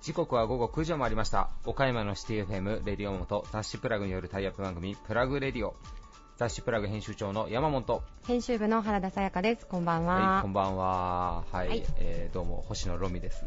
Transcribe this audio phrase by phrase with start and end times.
[0.00, 1.50] 時刻は午後9時を回りました。
[1.66, 5.74] 岡山のシティ FM レディオモと雑誌プラグによるタイアップ番組プラグレディオ。
[6.36, 8.00] 雑誌プラグ編集長の山本。
[8.28, 9.66] 編集部の原田さやかです。
[9.66, 11.44] こんばんは、はいこんばんは。
[11.50, 11.84] はい、はい。
[11.98, 13.44] えーどうも星野ロミです、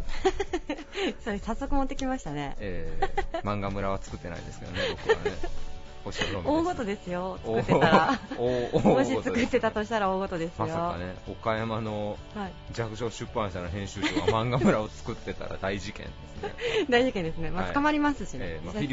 [1.24, 2.58] それ早速持ってきましたね。
[2.60, 5.32] えー、漫画村は作ってないですけどね僕はね
[6.04, 6.66] 星野ロミです。
[6.66, 7.40] 大事ですよ。
[7.44, 8.20] 作ってたら。
[8.84, 10.66] もし作ってたとしたら大事ですよ。
[10.66, 16.86] まさかね岡山のはい、弱小出版社の編集長が漫画村を作ってたら大事件ですね。
[16.90, 18.88] 大事件ですね、まあ、はい捕まりますしね、えーまあ、フィ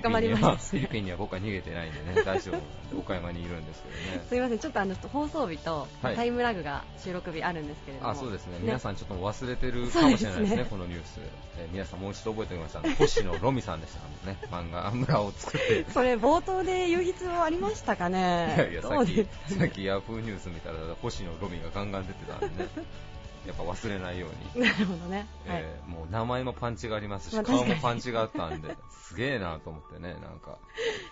[0.81, 2.23] リピンには僕は逃げてないんでね。
[2.25, 2.99] 大丈夫。
[2.99, 4.25] 岡山にいるんですけどね。
[4.29, 6.17] すみません、ちょっとあの放送日とはい。
[6.17, 8.55] タイムラグが収録日あるんですけれども、あそうですね。
[8.55, 8.61] ね。
[8.63, 11.21] 皆さんちょっと忘れてるかもしれないですねこのニュース、
[11.59, 14.39] えー皆さんもう一度覚えておきました星野ロミさんでしたね。
[14.51, 15.85] 漫画村を作って。
[15.93, 19.27] それ冒頭で言う必要ありましたかね、いやいやどさっき
[19.59, 22.69] さっきヤフーニュース見たら星野ロミがガンガン出てたんでね。
[23.47, 25.63] やっぱ忘れないように、なるほどね、はい。
[25.63, 30.59] えーもう名前もパンチがありますしまあ顔もパンチがあったんですげえなと思ってねなんか。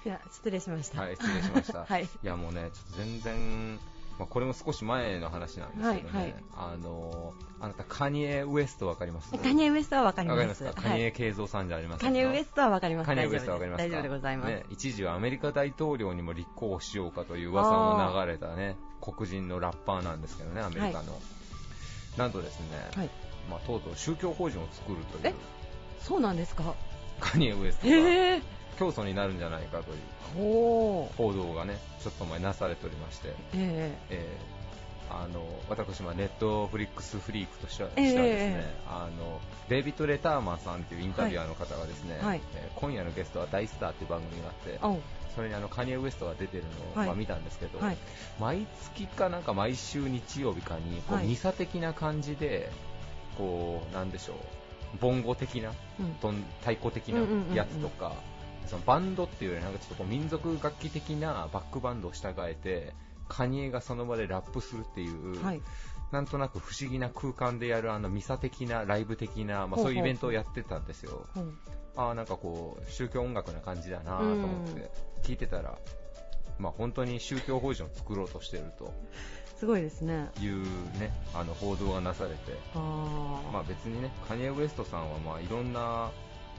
[0.04, 2.04] いや失礼しました、はい失礼しました、はい。
[2.22, 3.78] いやもうねちょっと全然、
[4.18, 6.34] まあ、これも少し前の話なんですけどね、はいはい。
[6.56, 9.30] あのあなたカニエ・ウエストわかります？
[9.30, 13.06] カニエ・ウエストはわかりわかりまますカニエ慶三さんじゃありませんカニエ・ウエストはわかります。
[13.06, 13.88] カニエ・ウエストわかりますか？
[13.88, 21.20] 大丈夫でございます、ね、一時はアメリカ大統領にも立候補しようかという噂も流れたね黒人のラッパーなんですけどねアメリカの、
[22.16, 23.10] なんとですね、はい。
[23.50, 25.32] まあ、とうとう宗教法人を作るという。
[25.32, 25.34] え？
[26.00, 26.74] そうなんですか？
[27.20, 27.94] カニエ・ウエストが。
[27.94, 28.42] へえ
[28.78, 34.38] 教祖になるんじゃないかという報道がねちょっと前なされておりまして、ええ。
[34.52, 34.56] ー
[35.08, 42.40] あの私はネットフリックスフリークとしては,、ですね、あのデイビッド・レターマンさんというインタビュアーの方がですね、はい。
[42.56, 44.78] えー今夜のゲストは大スターという番組があって
[45.34, 47.06] それにあのカニエ・ウエストが出てるのを、はい。
[47.06, 47.96] まあ、見たんですけど、はい。
[48.40, 51.26] 毎月かなんか毎週日曜日かにこう、はい。
[51.26, 52.70] ミサ的な感じで
[53.38, 54.36] こうなんでしょう
[55.00, 56.44] ボンゴ的なうん。
[56.60, 57.20] 太鼓的な
[57.54, 58.14] やつとか、
[58.66, 62.94] そのバンドっていうよりなんかちょっとこう民族楽器的なバックバンドを従えて
[63.28, 65.62] カニエがその場でラップするっていう、はい。
[66.12, 69.84] なんとなく不思議な空間でやるあのミサ的なライブ的な、まあ、ほうほう。
[69.86, 71.26] そういうイベントをやってたんですよ。
[71.34, 71.40] う。
[71.40, 71.58] ん
[71.96, 74.90] ああなんかこう宗教音楽な感じだなと思って
[75.22, 75.78] 聞いてたら、
[76.58, 78.92] まあ本当に宗教法人を作ろうとしてると。
[79.58, 80.30] すごいですね。
[80.38, 80.62] いう
[80.98, 82.36] ねあの報道がなされて、
[82.74, 86.10] あー、まあ別にねカニエ・ウエストさんはまあいろんな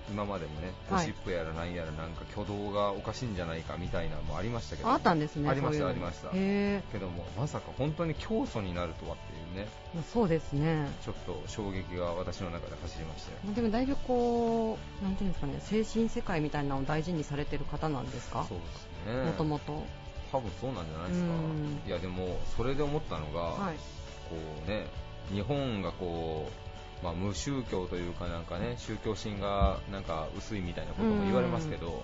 [0.09, 1.05] 今までもねゴはい。
[1.05, 4.89] シップやらなんやらなんか挙動がおかしいんじゃないかみたいなのもありましたけど。
[4.89, 6.29] あったんですねありましたありました。
[6.29, 9.69] けどもまさか本当に教祖になるとはっていうね。
[9.93, 10.87] まあそうですね。
[11.03, 18.45] ちょっと衝撃が私の中で走りましたよまあでもだいぶこうなんていうんですかね精神世界みたいなのを大事にされてる方なんですか？
[18.47, 19.25] そうですね。
[19.25, 19.83] もともと。
[20.31, 21.27] 多分そうなんじゃないですか。
[21.27, 21.81] うん。
[21.87, 23.75] いやでもそれで思ったのが、はい。
[23.75, 24.35] こ
[24.65, 24.87] うね
[25.31, 26.66] 日本がこう、
[27.03, 32.03] まあ、無宗教というかなんかね宗教心がなんか薄いみたいなことも言われますけど、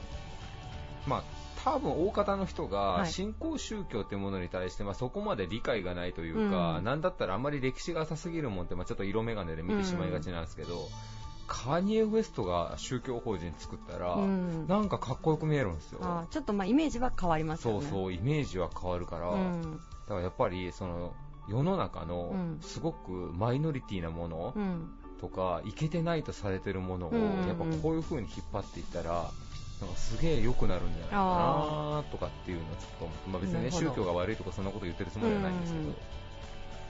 [1.08, 1.24] まあ
[1.64, 3.12] 多分大方の人がはい。
[3.12, 6.84] 新興宗教っていうものに対して、まあ、そこまで理解がないというか、うん。
[6.84, 10.90] なんだったらあんまり歴史が浅すぎるもんって、まあ、ちょっと色眼鏡で見てしまいがちなんですけど、
[11.48, 14.68] カニエ・ウエストが宗教法人作ったら、うん。
[14.68, 16.00] なんかかっこよく見えるんですよ。
[16.02, 17.81] あーちょっとまあイメージは変わりますよね。
[17.81, 19.62] そうそうイメージは変わるから、うん。
[19.62, 19.78] だ
[20.10, 21.14] からやっぱりその
[21.48, 22.59] 世の中のうん。
[22.62, 24.90] すごくマイノリティなものうん。
[25.20, 27.14] とか、いけてないとされてるものを、
[27.48, 29.31] やっぱこういう風に引っ張っていったら
[29.80, 35.96] なんかすげえ良くなるんじゃないかなとかっていうのをちょっとまあ、別にね宗教が悪いとかそんなこと言ってるつもりはないんですけど、うんうん。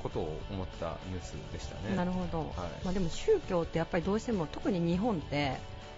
[0.03, 1.95] ことを思ったニュースでしたね。
[1.95, 2.49] なるほど、はい。
[2.83, 5.57] まあ、でも宗教ってやっぱりどうしても特に日本って、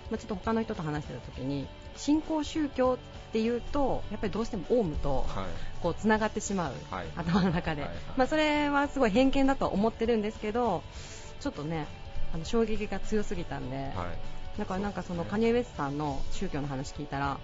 [0.09, 5.45] まあ、ちょっと他の人と話してた時に新興宗教っていうとやっぱりどうしてもオウムとはい。
[5.81, 7.07] こうつながってしまう、はい。
[7.15, 7.91] 頭の中で、はい。
[7.91, 7.99] はい。
[8.17, 10.83] まあ、それはすごい偏見だとは思ってるんですけど
[11.39, 11.85] ちょっとね
[12.33, 13.87] あの衝撃が強すぎたんで、はい。
[14.57, 17.37] だからなんかそのカニエ・ウエストさんの宗教の話聞いたらあ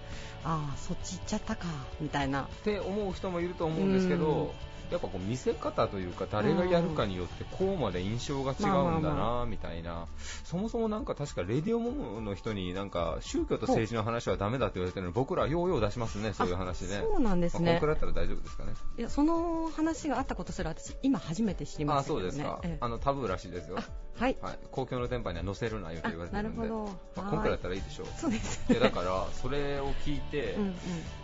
[0.44, 1.66] あそっち行っちゃったか
[2.00, 2.42] みたいな。
[2.42, 4.54] って思う人もいると思うんですけど、
[4.92, 10.06] やっぱこう見せ方というか誰がやるかによってこうまで印象が違うんだなみたいな、
[10.44, 17.00] そもそもなんか確かレディオモモの人になんか宗教と政治の話はダメだって言われてるのに僕らようよう出しますねそういう話ね。
[17.00, 18.72] そうなんですねまあだったら大丈夫ですかね。
[18.98, 23.78] いやその話があったことすら私今初めて知りまあしたねそうですか、ええあのタブーらしいですよ。
[24.18, 24.36] はい。
[24.40, 26.92] はい、公共の電波には載せるなよと言われてるんで、あなるほど。
[27.16, 28.06] まあ、はいこんくらいだったらいいでしょう。
[28.16, 30.74] そうですでだからそれを聞いて、うんうん。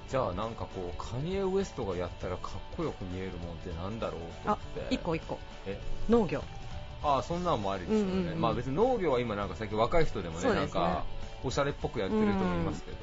[0.09, 4.59] じゃあなんかこうカニエ・ウエストがやったらかっこよく見えるもんってなんだろうと思あっ
[4.89, 4.95] て。
[4.95, 5.39] 一個一個。
[5.67, 5.79] え？
[6.09, 6.43] 農業。
[7.03, 8.41] ああそんなんもありですよね、うんうんうん。
[8.41, 10.55] まあ別に農業は今なんか最近若い人でもねね。
[10.55, 11.05] なんか
[11.45, 12.97] おしゃれっぽくやってる人もいますけど、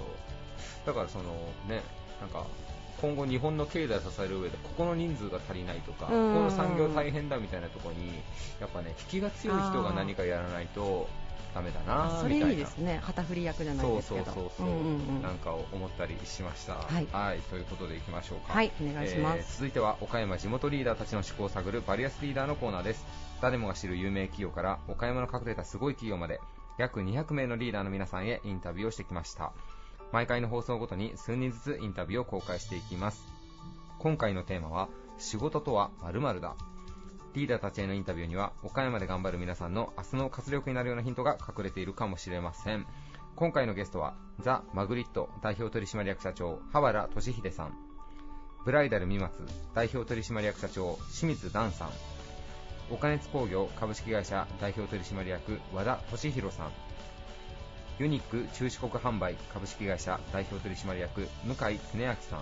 [0.86, 1.26] だからその
[1.70, 1.82] ね
[2.20, 2.46] なんか
[3.06, 8.08] 今後日本の経済を支える上でここの人数が足りないとか、こうんの産業大変だみたいなところに
[8.60, 11.08] やっぱね引きが強い人が何かやらないと
[11.54, 16.74] ダメだなそれみたいないいですね旗振り役じゃないそうですけどそうそうそう、んうんうんなんかを思ったりしました。
[16.74, 18.54] はいということでいきましょうか。
[18.54, 23.06] はいお願いしますえー続いては岡山地元リーダーたちの思考を探るバリアスリーダーのコーナーです。
[23.42, 26.40] 誰もが知る有名企業から岡山の隠れたすごい企業まで
[26.78, 29.54] 約200名のリーダーの皆さんへインタビューをしてきました。
[30.16, 33.28] 毎回の放送ごとに数人ずつインタビューを公開していきます。
[34.00, 36.56] 今回のテーマは仕事とは〇〇だ。
[37.34, 42.88] リーダーたちへのインタビューには岡山で頑張る皆さんの明日の活力になるようなヒントが隠れているかもしれません
[43.36, 47.74] 今回のゲストはザ・マグリット代表取締役社長羽原俊秀さん
[48.64, 49.34] ブライダル三松
[49.74, 51.90] 代表取締役社長清水段さん
[52.90, 56.85] 岡熱工業株式会社代表取締役和田俊弘さん
[57.98, 62.42] ユニック中四国販売株式会社代表取締役向井恒明さん。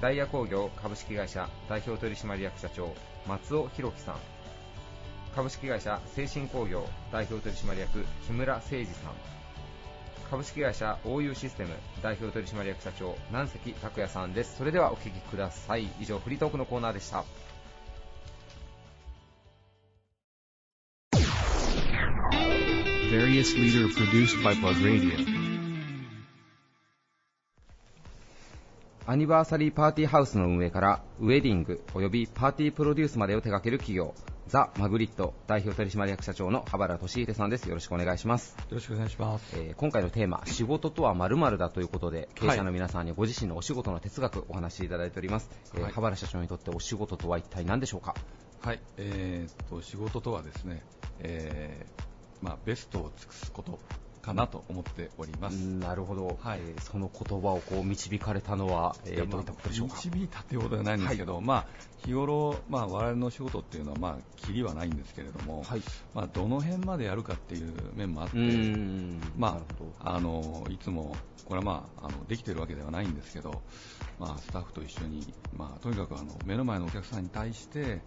[0.00, 2.94] ダイヤ工業株式会社代表取締役社長
[3.26, 4.16] 松尾弘樹さん。
[5.36, 8.94] 株式会社精神工業代表取締役木村誠二さん。
[10.30, 14.56] 株式会社 OU システム代表取締役社長南関拓也さんです。
[14.56, 15.90] それではお聞きください。
[16.00, 17.26] 以上フリートークのコーナーでした。
[23.12, 25.12] Various leader produced by Buzz Radio.
[29.06, 34.14] アニバーサリーパーティーハウスの運営からウェディングおよびパーティープロデュースまでを手掛ける企業
[34.46, 39.56] ザ・マグリット代表取締役社長の羽原俊秀さんですよろしくお願いしますよろしくお願いします。
[39.58, 45.50] えー今回のテーマ、仕事とは〇〇だということで、経営者の皆さんにご自身のお仕事の哲学お話しいただいております。
[45.74, 48.14] えーはい羽原社長にとってお仕事とは一体何でしょうか？
[48.62, 50.82] はい、えーっと仕事とはですね、
[51.18, 52.11] えー
[52.42, 53.78] まあベストを尽くすこと
[54.20, 55.54] かなと思っております。
[55.54, 56.60] なるほど、はい。
[56.60, 59.96] えーその言葉をこう導かれたのは、えーどういったことでしょうか？
[59.96, 61.66] 導いたということではないんですけど、まあ
[62.04, 65.82] 日頃まあ我々の仕事っていうのはまあキリはないんですけれども、はい。
[66.14, 68.36] まあどの辺までやるかっていう面もあって
[69.36, 69.60] ま
[70.00, 73.62] あ、あのいつもこれはまああのできてるわけではないんですけど、
[74.20, 78.02] まあスタッフと一緒にまあとにかくあの目の前のお客さんに対して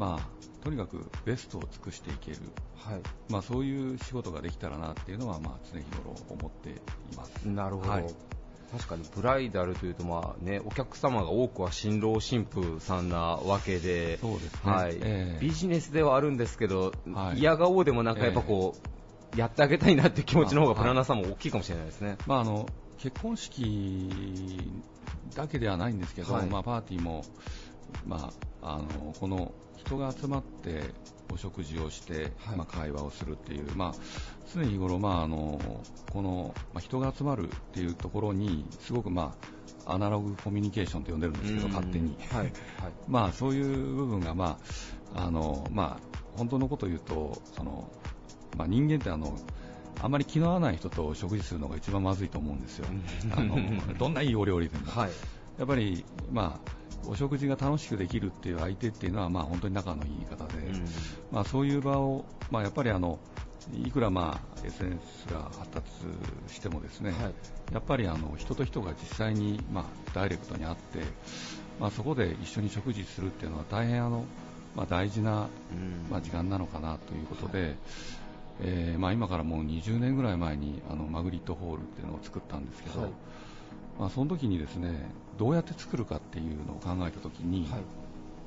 [0.00, 2.38] まあとにかくベストを尽くしていける。
[2.74, 3.00] はい。
[3.28, 7.44] まあ、そういう仕事ができたらなっていうのは、まあ、常日頃思っています。
[7.46, 8.04] なるほど、はい。
[8.72, 14.72] 確かにブライダルというと、まあね、お客様が多くは新郎新婦さんなわけで、そうですね。
[14.72, 14.94] はい。
[14.96, 15.38] ええ。
[15.40, 17.38] ビジネスではあるんですけど、はい。
[17.38, 18.74] 嫌顔でもなんかやっぱこ
[19.34, 22.16] う、やってあげたいなっていう気持ちの方がプランナーさんも大きいかもしれないですね。
[22.26, 22.66] まあ、あの
[22.98, 24.74] 結婚式
[25.34, 26.46] だけではないんですけど、はい。
[26.46, 27.24] まあ、パーティーも、
[28.04, 30.82] まあ、あのこの人が集まって
[31.32, 32.56] お食事をして、はい。
[32.56, 33.94] まあ、会話をするっていう、まあ、
[34.52, 35.60] 常日頃、まあ、あの
[36.12, 39.36] この、まあ、人が集まるっていうところにすごく、ま
[39.86, 41.72] あ、アナログコミュニケーションと呼んでるんですけど、うん。
[41.72, 42.16] 勝手に。
[42.30, 42.42] はい。
[42.42, 42.52] はい。
[43.08, 44.58] まあ、そういう部分が、ま
[45.14, 47.90] ああのまあ、本当のことを言うとその、
[48.56, 49.36] まあ、人間ってあの
[50.02, 52.86] あまり気の合わない人と食事するのが一番まずいと思うんですよ、
[53.36, 53.58] あの
[53.98, 55.10] どんないいお料理でも、はい
[55.60, 56.70] やっぱり、まあ、
[57.06, 60.84] お食事が楽しくできるっていう相手っていうのは、まあ、本当に仲のいい方で、うん。
[61.30, 63.18] まあ、そういう場を、まあ、やっぱりあの
[63.74, 65.86] いくら、まあ、SNS が発達
[66.48, 67.74] してもですね、はい。
[67.74, 69.84] やっぱりあの人と人が実際に、まあ、
[70.14, 71.00] ダイレクトに会って、
[71.78, 74.24] まあ、そこで一緒に食事するっていうのは大変あの、
[74.74, 76.10] まあ、大事な、うん。
[76.10, 77.76] まあ、時間なのかなということで、
[78.62, 83.10] えーまあ、今からもう20年ぐらい前にあのマグリットホールっていうのを作ったんですけど、はい。
[83.98, 87.80] まあ、その時にですねどうやって作るかっていうのを考えた時に、はい。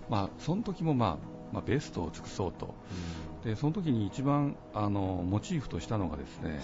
[0.10, 1.18] まあ、その時も、まあ
[1.52, 2.76] まあ、ベストを尽くそうと。
[3.44, 6.62] でその時に一番あのモチーフとしたのがですね、はい。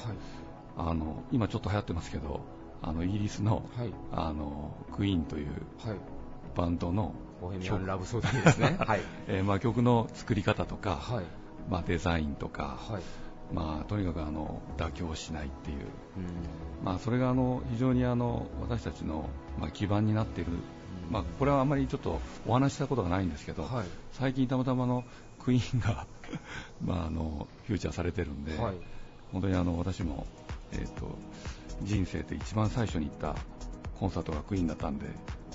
[0.78, 2.42] あの今ちょっと流行ってますけど
[2.82, 3.94] あのイギリスの,、はい。
[4.12, 5.48] あのクイーンという
[5.84, 5.98] はい。
[6.56, 8.78] バンドの、ボヘミアン・ラブソディですね。
[8.86, 9.02] はい。
[9.28, 11.26] えーまあ、曲の作り方とか、はい。
[11.70, 13.02] まあ、デザインとか、はい。
[13.52, 15.86] まあ、とにかくあの妥協しないっていう、うん
[16.84, 19.26] まあ、それがあの非常にあの私たちの、
[19.60, 20.52] まあ、基盤になっている、
[21.12, 23.86] まあ、これはあまりちょっとお話ししたことがないんですけど、はい。
[24.14, 25.04] 最近たまたまの
[25.44, 26.08] クイーンが
[26.86, 28.76] まああのフューチャーされてるんで、はい。
[29.32, 30.26] 本当にあの私も、
[30.72, 31.18] えー、と
[31.84, 33.36] 人生で一番最初に行った
[34.00, 35.06] コンサートがクイーンだったんで、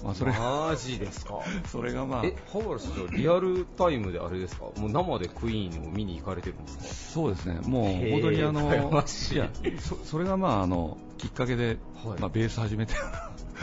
[0.05, 1.41] まあ、それマジですか？
[1.67, 4.67] それがまあえ、羽原社長、リアルタイムであれですか？
[4.79, 6.85] もう生でクイーンを見に行かれてるんですか？
[7.15, 9.49] そうですね、もう本当にあの、いや
[9.81, 12.21] そそれがまああのきっかけで、はい。
[12.21, 12.95] まあ、ベース始めて、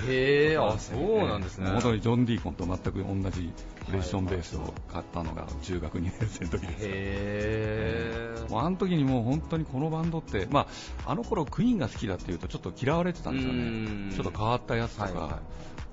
[0.08, 1.70] へえ、あ、そうなんですね。
[1.70, 3.54] 本当にジョン・ディーコンと全く同じ
[3.86, 6.86] プレッションベースを買ったのが中学2年生の時です。
[6.86, 8.46] へえ。
[8.50, 10.68] もうあの時にもう本当にこのバンドって、ま
[11.06, 14.10] あ、あの頃クイーンが好きだっていうとちょっと嫌われてたんですようん。
[14.10, 15.32] ね、ちょっと変わったやつとか、はいはい。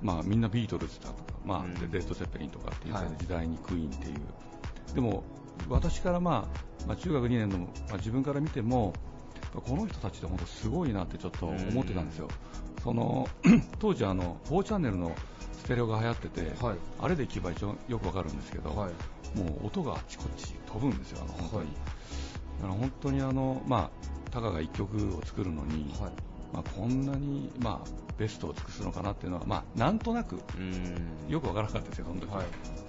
[0.00, 3.05] まあ、みんなビートルズだとか、まあレッド・セッペリンとかっていうはい。
[3.19, 5.25] 時代にクイーンっていう、でも
[5.69, 8.93] 私から、まあまあ、中学2年の、まあ、自分から見ても
[9.52, 12.28] この人たちって本当すごいなってちょっと思ってたんですよ、
[12.83, 13.28] その
[13.78, 15.14] 当時あの、4チャンネルの
[15.52, 16.76] ステレオが流行ってて、はい。
[17.00, 19.38] あれで聞けば一応よくわかるんですけど、はい。
[19.38, 21.62] もう音があっちこっち飛ぶんですよ、あの本当に。
[21.62, 21.69] はい
[22.59, 26.12] だから本当にあの、まあ、タカが1曲を作るのに、はい。
[26.52, 27.88] まあ、こんなに、まあ、
[28.19, 31.31] ベストを尽くすのかなっていうのは、まあ、なんとなくうん。
[31.31, 32.35] よくわからなかったですよ、その時。
[32.35, 32.88] はい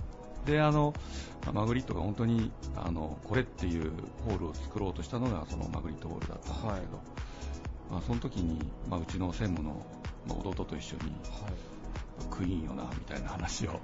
[0.50, 0.94] であの
[1.53, 3.91] マグリットが本当にあのこれっていう
[4.25, 6.82] ホールを作ろうとしたのがそのマグリットホールだったんですけど、はい。
[7.91, 9.84] まあ、その時に、まあ、うちの専務の、
[10.27, 11.13] まあ、弟と一緒に
[12.29, 13.79] クイーンよなみたいな話を。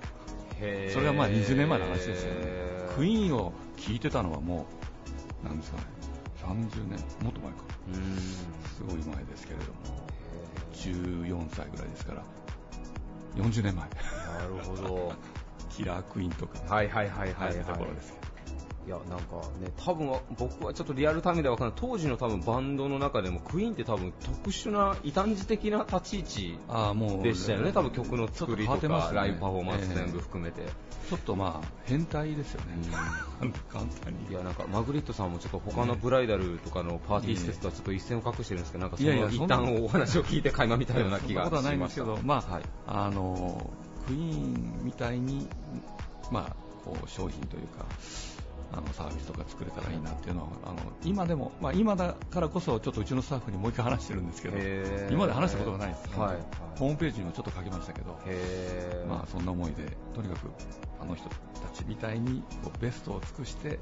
[0.94, 2.42] それはまあ20年前の話ですよね。
[2.96, 4.66] クイーンを聞いてたのはも
[5.44, 5.84] うなんですかね
[6.44, 7.58] 30年もっと前か。
[7.88, 8.18] うん。
[8.18, 10.06] すごい前ですけれども。
[10.74, 12.24] 14歳ぐらいですから
[13.36, 13.90] 40年前。
[13.90, 15.14] なるほど
[15.70, 16.60] キラークイーンとか。
[16.74, 18.26] はいはいはいはい入るところはいですけど
[18.86, 21.80] いやなんかね多分は僕はちょっとリアルタイムでは分からない。
[21.82, 27.72] 当時の多分バンドの中でもクイーンって多分特殊な異端児的な立ち位置ああもうでしたよね。
[27.72, 30.70] 多分曲の作りとか、ねライブパフォーマンス全部え含めて、え
[31.10, 32.68] ちょっとまあ変態ですよね。
[33.70, 34.30] 簡単に。
[34.30, 42.64] いやなんかマグリットさんもちょっと他のブライダルとかのパーティー施設とはちょっと一線を画してるんですけどなんかその一旦お話を聞いて垣間見たような気がしますけど、まあはい。
[42.86, 43.68] あの
[44.08, 45.48] クイーンみたいに、
[46.32, 47.86] まあ、こう商品というか
[48.72, 54.58] あのサービスとか作れたらいいなっていうのはあの今でも、まあ、今だからこそちょっとうちのスタッフにもう一回話してるんですけど
[55.10, 56.38] 今まで話したことがないです、はい
[56.76, 58.20] ホームページにもちょっと書きましたけど、
[59.08, 60.52] まあ、そんな思いでとにかく
[61.00, 61.36] あの人た
[61.74, 63.80] ちみたいにこうベストを尽くして、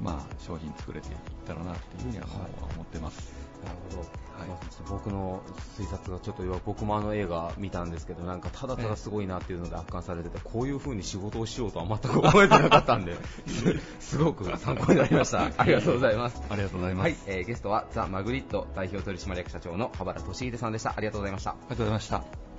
[0.00, 1.14] まあ、商品作れていっ
[1.46, 2.74] たらなっていうふうにははい。
[2.74, 3.39] 思ってます。
[3.64, 4.48] なるほど、はい。
[4.48, 5.42] まあちょっと僕の
[5.78, 13.16] 推察がちょっと要は僕もあの映画見たんですけどなんかただただすごいなっていうので圧巻されててこういう風に仕事をしようとは全く思えてなかったんで
[14.00, 15.50] すごく参考になりました。
[15.56, 16.42] ありがとうございます。
[16.48, 17.06] ありがとうございます。
[17.06, 20.94] はい、えーゲストはザ・マグリット代表取締役社長の羽原俊秀さんでした。
[20.96, 21.50] ありがとうございました。
[21.50, 22.50] ありがとうございました。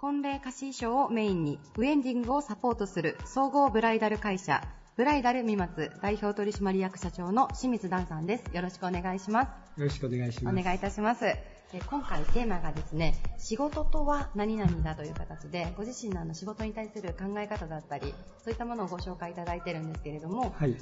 [0.00, 4.66] 婚礼貸衣装をメインにウェンディングをサポートする総合ブライダル会社
[4.96, 8.44] ブライダル三松代表取締役社長の清水段さんです。
[8.56, 9.44] よろしくお願いしま
[9.76, 9.78] す。
[9.78, 10.58] よろしくお願いします。
[10.58, 11.26] お願いいたします。
[11.26, 11.42] え
[11.90, 20.74] 今回テーマがですね仕事とは何々だという形でご自身のあの仕事に対する考え方だったりそういったものをご紹介いただいてるんですけれどもはい。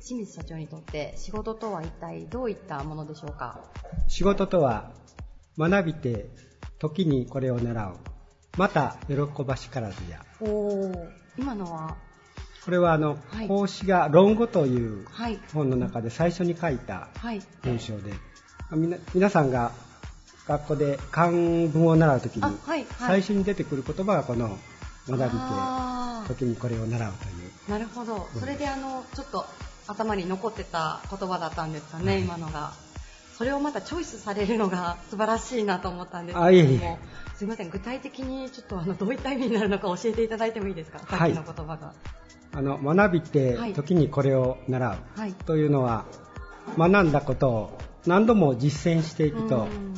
[0.00, 3.58] 清水社長にとって仕事とは一体どういったものでしょうか？
[4.06, 4.92] 仕事とは、
[5.58, 6.26] 学びて、
[6.78, 8.13] 時にこれを習う。
[8.56, 10.24] また、喜ばしからずや。
[10.40, 11.96] おお今のは？
[12.64, 15.38] これは、あのはい、孔子が論語というはい。
[15.52, 17.42] 本の中で最初に書いたはい。
[17.62, 18.12] 文章で、
[18.72, 19.72] みな皆さんが
[20.46, 22.86] 学校で漢文を習うときにあ、はいはい。
[22.98, 24.56] 最初に出てくる言葉がこの、
[25.08, 27.50] 学びあて、時にこれを習うという。
[27.66, 28.28] ーなるほど。
[28.38, 29.44] それであのちょっと
[29.86, 32.72] 頭に残ってた言葉だったんですかね、今のが。
[33.36, 37.70] それをまたチョイスされるのが素晴らしいなと思ったんですけあいえいれどもえすみません。
[37.70, 40.98] 具体的にちょっとあのどういった意味になるのか教えていただいてもいいですか？
[41.00, 41.92] さっきはいの言葉が。
[42.52, 45.20] あの、学びてはい、時にこれを習う。
[45.20, 45.32] はい。
[45.32, 46.04] というのは、
[46.78, 49.94] 学んだことを何度も実践していくと、うん。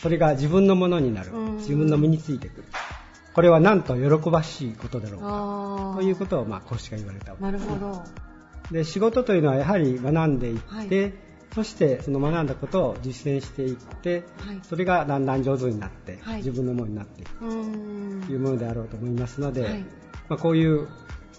[0.00, 1.32] それが自分のものになる。
[1.32, 1.56] うん。
[1.56, 2.64] 自分の身についてくる。
[3.34, 5.94] これはなんと喜ばしいことだろうか。
[5.96, 8.04] ということを、まあ、講師が言われたわけなるほど。
[8.70, 11.14] で、仕事というのはやはり学んでいって、はい
[11.54, 14.60] そしてその学んだことを実践していって、はい。
[14.62, 16.36] それがだんだん上手になって、はい。
[16.38, 19.78] 自分のものになっていくというものであろうと思いますので、はい
[20.28, 20.88] まあ、こういう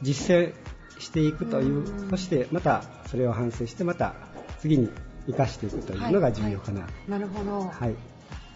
[0.01, 0.53] 実践
[0.99, 2.09] していくといううん。
[2.09, 4.13] そしてまたそれを反省してまた
[4.59, 4.89] 次に
[5.27, 6.87] 生かしていくというのが重要かな。
[7.07, 7.95] なるほど、はい。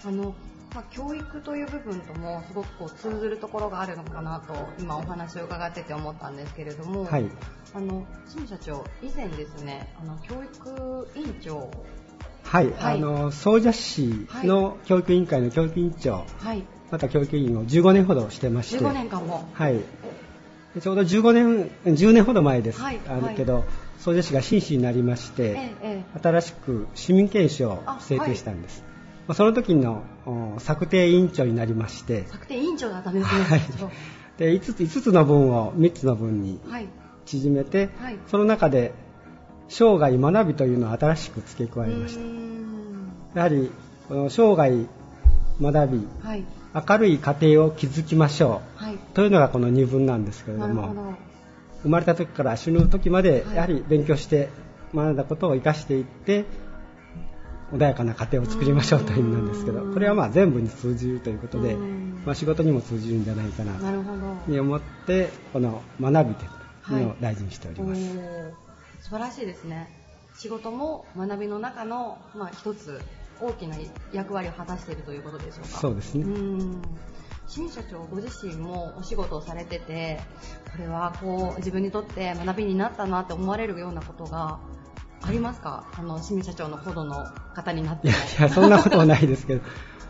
[0.06, 0.36] あの
[0.76, 7.26] まあ、教育という部分ともすごくこう通ずるところがあるのかなと今お話を伺ってて思ったんですけれども、はい。
[7.74, 11.72] あの清水社長以前ですねあの教育委員長
[12.44, 12.96] はい、はい。
[12.96, 16.64] あの総社市の教育委員会の教育委員長、はい。
[16.92, 19.50] また教育委員を15年ほどしてまして、15年間も。
[19.54, 19.80] はい、
[20.76, 23.00] でちょうど15年、10年ほど前です、はい。
[23.08, 23.36] あるはい。
[23.36, 23.64] けど、
[23.98, 28.95] 総社市が新市になりまして、えええ新しく市民憲章を制定したんです。
[29.28, 32.26] まあその時のお策定委員長になりまして。
[32.28, 33.62] え、策定委員長だったんですね、はい。
[34.38, 36.88] で 5, つ5つの文を3つの文にはい。
[37.26, 38.20] 縮めて、はい。
[38.28, 38.94] その中で
[39.68, 42.18] 生涯学びというのを新しく付け加えまし
[43.34, 43.40] た。
[43.40, 43.72] やはり
[44.08, 44.72] この生涯
[45.62, 46.44] 学び、はい。
[46.88, 48.96] 明るい家庭を築きましょはい。
[48.96, 51.16] うというのがこの二文なんですけれども、
[51.84, 53.56] 生まれた時から死ぬ時まではい。
[53.56, 54.50] やはり勉強して
[54.94, 56.46] 学んだことを生かしていって
[57.72, 64.36] 穏やかな家庭を作りましょうという意味なんですけどうんこれはまあ全部に通じるということでうんまあ仕事にも通じるんじゃないかななるほど。
[64.48, 66.46] に思ってこの学び手
[66.88, 68.52] というのを大事にしております、おー
[69.02, 69.88] 素晴らしいですね。
[70.36, 73.00] 仕事も学びの中の、まあ、一つ
[73.40, 73.78] 大きな
[74.12, 75.80] 役割を果たしているということでしょうか。
[75.80, 76.82] そうですねん
[77.48, 80.20] 新社長ご自身もお仕事をされてて、
[80.72, 84.60] これはこう自分にとって学びになったなって思われるようなことが
[85.28, 85.86] ありますか？
[85.98, 88.24] あの、新社長のほどの方になってもいや。
[88.40, 89.62] いやそんなことはないですけど、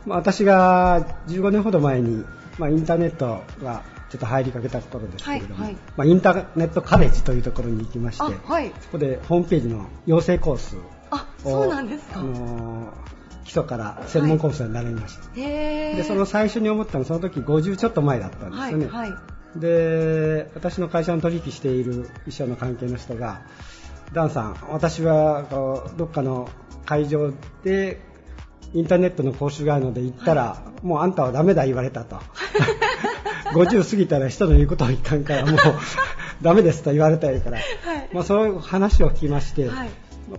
[0.06, 2.26] まあ、私が15年ほど前に、
[2.58, 8.72] まあ、インターネットがちょっと入りかけた頃ですけれども、はいはいまあ、インターネットカレッジというところに行きまして、あ、はい。
[8.82, 10.78] そこでホームページの養成コース
[11.12, 12.20] あ、をそうなんですか。
[12.20, 19.14] あのー基礎から専門コースに習いました、へーでその最初に思ったのはその時50ちょっと前だったんですはい、よね、はい。
[19.56, 23.42] で私の会社の取引している一緒の関係の人が
[24.14, 25.44] ダンさん私は
[25.98, 26.50] どっかの
[26.86, 27.34] 会場
[27.64, 28.00] で
[28.74, 32.18] インターネットの講習があるので行ったら、もうあんたはダメだ言われたと。
[33.54, 35.58] 50過ぎたら人の言うことをいかんからもう
[36.42, 38.10] ダメですと言われたやから、はい。
[38.12, 39.90] まあ、そういう話を聞きまして、はい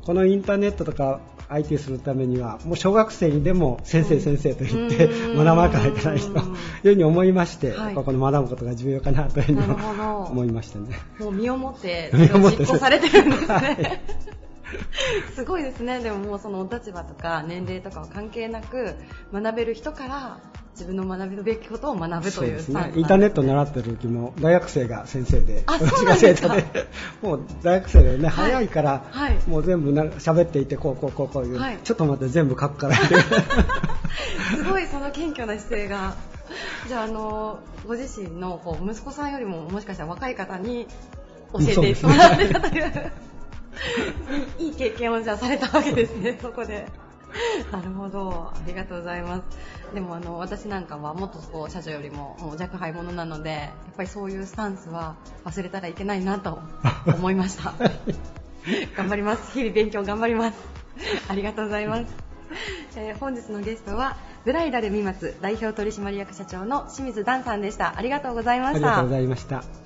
[0.04, 5.44] このインターネットとか IT するためにはもう小学生にでも先生先生と言ってうん。
[5.44, 6.42] 学ばなきゃいけないという
[6.82, 7.94] ふうに思いまして、はい。
[7.94, 10.98] ここの学ぶことが重要かなというふうに思いましたね。
[11.20, 14.45] もう身をもって実行されてるんですはねい。
[15.34, 16.00] すごいですね。
[16.00, 18.94] でももうそのお立場とか年齢とかは関係なく
[19.32, 20.38] 学べる人から
[20.72, 23.00] 自分の学ぶべきことを学ぶというスタンスなんですね。
[23.00, 26.64] インターネット習ってる時も大学生が先生で、私が生徒で、
[27.22, 28.30] もう大学生でね、はい。
[28.50, 29.38] 早いから、はい。
[29.46, 31.78] もう全部な喋っていて、こうこうこうこういう、はい。
[31.82, 32.96] ちょっと待って全部書くから。
[32.96, 33.14] っ て
[34.56, 36.14] すごいその謙虚な姿勢が。
[36.88, 40.86] じゃあ、あの、ご自身のこう息子さんよりももしかしたら若い方に
[41.52, 43.12] 教えてもらってたという、
[44.58, 46.86] いい経験をじゃあされたわけですね、 そこで。
[47.70, 49.42] なるほど、ありがとうございます。
[49.94, 56.58] でもあの私なんかはもっとこう社長よりももう若輩者なので、やっぱりそういうスタンスは忘れたらいけないなと
[57.06, 57.74] 思いました。
[58.96, 59.52] 頑張ります。
[59.52, 60.58] 日々勉強頑張ります。
[61.28, 62.04] ありがとうございます。
[62.96, 67.98] えー本日のゲストはブライダル三松代表取締役社長の清水段さんでした。
[67.98, 69.10] ありがとうございましたありがとうご。
[69.10, 69.85] ざいました。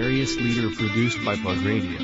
[0.00, 2.00] Various leader produced by Plug Radio.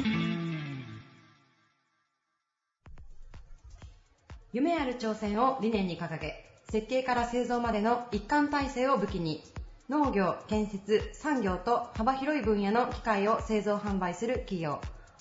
[4.52, 9.42] 夢ある挑戦を理念に掲げ、設計から製造までの一貫体制を武器に、
[9.88, 14.78] 農業、建設、産業と幅広い分野の機械を製造販売する企業、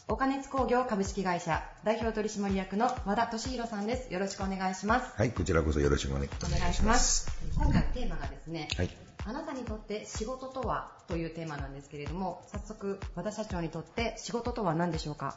[0.10, 4.14] 岡熱工業株式会社代表取締役の和田俊弘さんです。
[4.14, 5.14] よろしくお願いします。
[5.16, 7.32] はい、こちらこそよろしくお願いお願いします。
[7.56, 9.05] 今回テーマがですね、はい。
[9.28, 15.36] あなたにとって仕事とはというテーマなんですけれども、早速和田社長にとって仕事とは何でしょうか？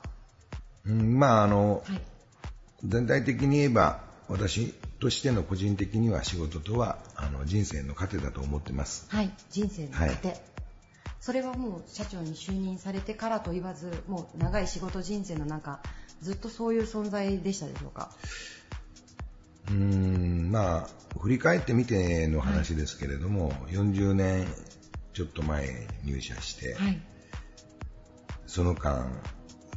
[0.84, 2.00] うん、まあ、あの、はい。
[2.84, 9.06] 全体的に言えば、私としての個人的には仕事とは、あの、人生の糧だと思ってます。
[9.08, 10.40] はい、人生の糧、はい
[11.20, 15.80] それはもう社長に就任されてからと言わずもう長い仕事人生の中
[16.22, 18.10] ずっとそういう存在でしたでしょうか？
[19.68, 24.46] うーん、まあ、振り返ってみての話ですけれども、40年
[25.12, 27.00] ちょっと前入社して、はい。
[28.46, 29.06] その間、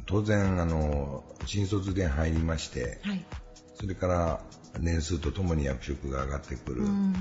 [0.06, 3.24] 当然、あの、新卒で入りまして、はい。
[3.74, 4.40] それから
[4.78, 6.84] 年数とともに役職が上がってくる。
[6.84, 7.14] うん。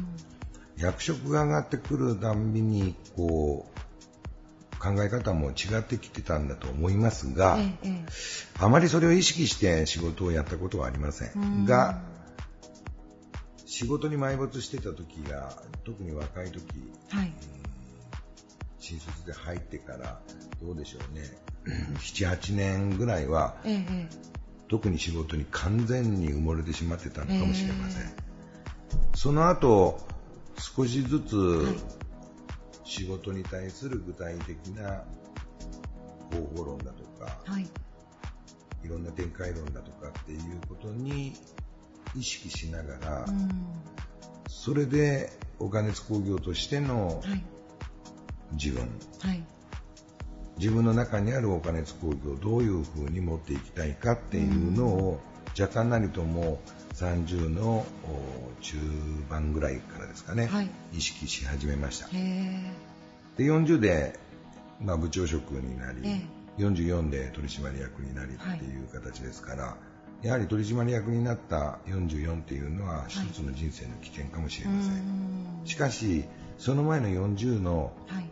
[0.77, 3.81] 役職が上がってくるたんびに、こう、
[4.81, 8.05] 考え方も違ってきてたんだと思いますが、えええ
[8.60, 11.65] あまりそれを意識して仕事をやったことはありませうんん。
[11.65, 12.01] が、
[13.71, 15.55] 仕事に埋没してた時が、
[15.86, 16.62] 特に若い時、
[17.13, 17.31] えはい。
[18.79, 20.19] 新卒で入ってから、
[20.62, 21.21] どうでしょうね、
[21.95, 24.10] 7、8年ぐらいは、えええ
[24.67, 28.01] 特に仕事に完全に埋もれてしまってたのかもしれません。
[28.03, 28.13] へ
[29.15, 30.05] その後、
[30.57, 31.75] 少しずつはい。
[32.84, 35.05] 仕事に対する具体的な
[36.29, 37.69] 方法論だとか、えはい。
[38.84, 41.34] いろんな展開論だとかっていうことに
[42.15, 43.50] 意識しながら、うん。
[44.47, 47.43] それでお金津工業としてのはい。
[48.54, 49.43] 自分、はい。
[50.58, 55.19] 自分の中にあるお金津工業をどういうふうに持っていきたいかっていうのを、
[55.60, 56.62] 若干なりとも
[56.93, 58.78] 30のお中
[59.30, 60.69] 盤ぐらいからですかね、はい。
[60.93, 62.08] 意識し始めました。
[62.08, 64.19] で40で、
[64.82, 66.21] まあ、部長職になり、え
[66.58, 69.78] 44で取締役になりっていう形ですから、
[70.21, 75.65] やはり取締役になった44っていうのは一つの人生の起点かもしれません、うん。
[75.65, 76.25] しかし
[76.57, 78.29] その前の40の、はい。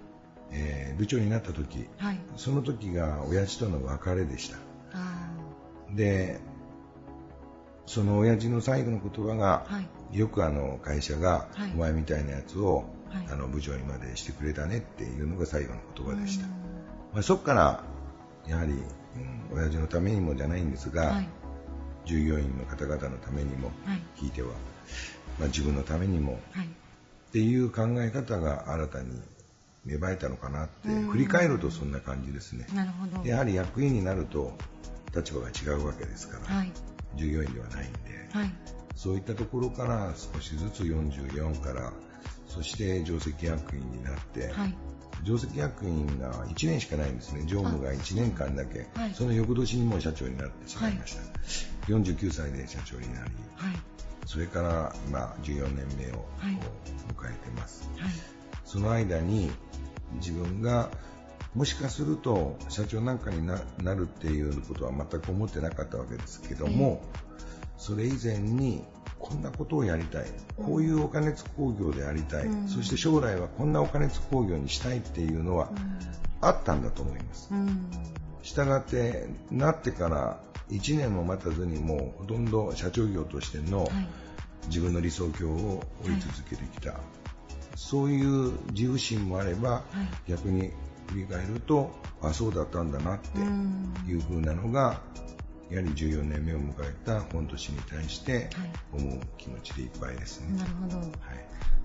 [0.52, 2.19] えー部長になった時はい。
[2.36, 4.58] その時が親父との別れでした。
[4.93, 5.30] あ
[5.95, 6.39] で
[7.86, 10.17] その親父の最後の言葉が、ーはい。
[10.19, 11.71] よくあの会社が、はい。
[11.73, 13.28] お前みたいなやつを、はい。
[13.32, 16.52] あの部長にまでしてくれたねっていうのが最後の言葉でした、うん。
[17.13, 17.84] まあ、そこから
[18.47, 21.30] やはり、うん、親父のためにもじゃないんですが、はい
[22.06, 24.02] 従業員の方々のためにも、はい。
[24.16, 24.50] ひいては、
[25.40, 26.66] まあ、自分のためにもはい。
[26.66, 29.22] っていう考え方が新たに
[29.86, 31.10] 芽生えたのかなってうん。
[31.10, 32.68] 振り返るとそんな感じですね。
[32.74, 33.28] なるほど。
[33.28, 34.54] やはり役員になると
[35.16, 36.72] 立場が違うわけですから、はい。
[37.16, 38.00] 従業員ではないんで、
[38.32, 38.52] はい。
[38.96, 41.94] そういったところから少しずつ44から
[42.48, 44.76] そして上席役員になって、はい
[45.24, 47.44] 上席役員が1年しかないんですね。
[47.46, 49.14] 常務が1年間だけ、はい。
[49.14, 51.22] その翌年にもう社長になってしまいました、
[51.88, 53.80] 49歳で社長になりはい。
[54.26, 58.12] それから今14年目を迎えてます、はい。
[58.66, 59.52] その間に
[60.16, 60.90] 自分が
[61.56, 67.02] もしかすると社長なんかにななるっていうことは全く思ってなかったわけですけども、
[67.78, 68.84] それ以前に
[69.20, 70.26] こんなことをやりたい、
[70.58, 72.68] こういうお金津工業でありたい、うん。
[72.68, 75.70] そして将来はこんなお金津工業にしたいっていうのは
[76.42, 77.50] あったんだと思います。
[77.52, 77.92] うん。
[78.42, 83.90] したがってなってから1年も待たずにもうほとんど社長業としてのはい。
[84.68, 86.94] 自分の理想郷を追い続けてきた、
[87.76, 89.84] そういう自負心もあれば、は
[90.28, 90.30] い。
[90.30, 90.72] 逆に
[91.08, 93.94] 振り返るとあそうだったんだなってうん。
[94.08, 95.02] いう風なのが
[95.70, 98.50] やはり14年目を迎えた本年に対してはい。
[99.04, 100.58] 思う気持ちでいっぱいですね。
[100.58, 100.98] なるほど。
[100.98, 101.10] はい。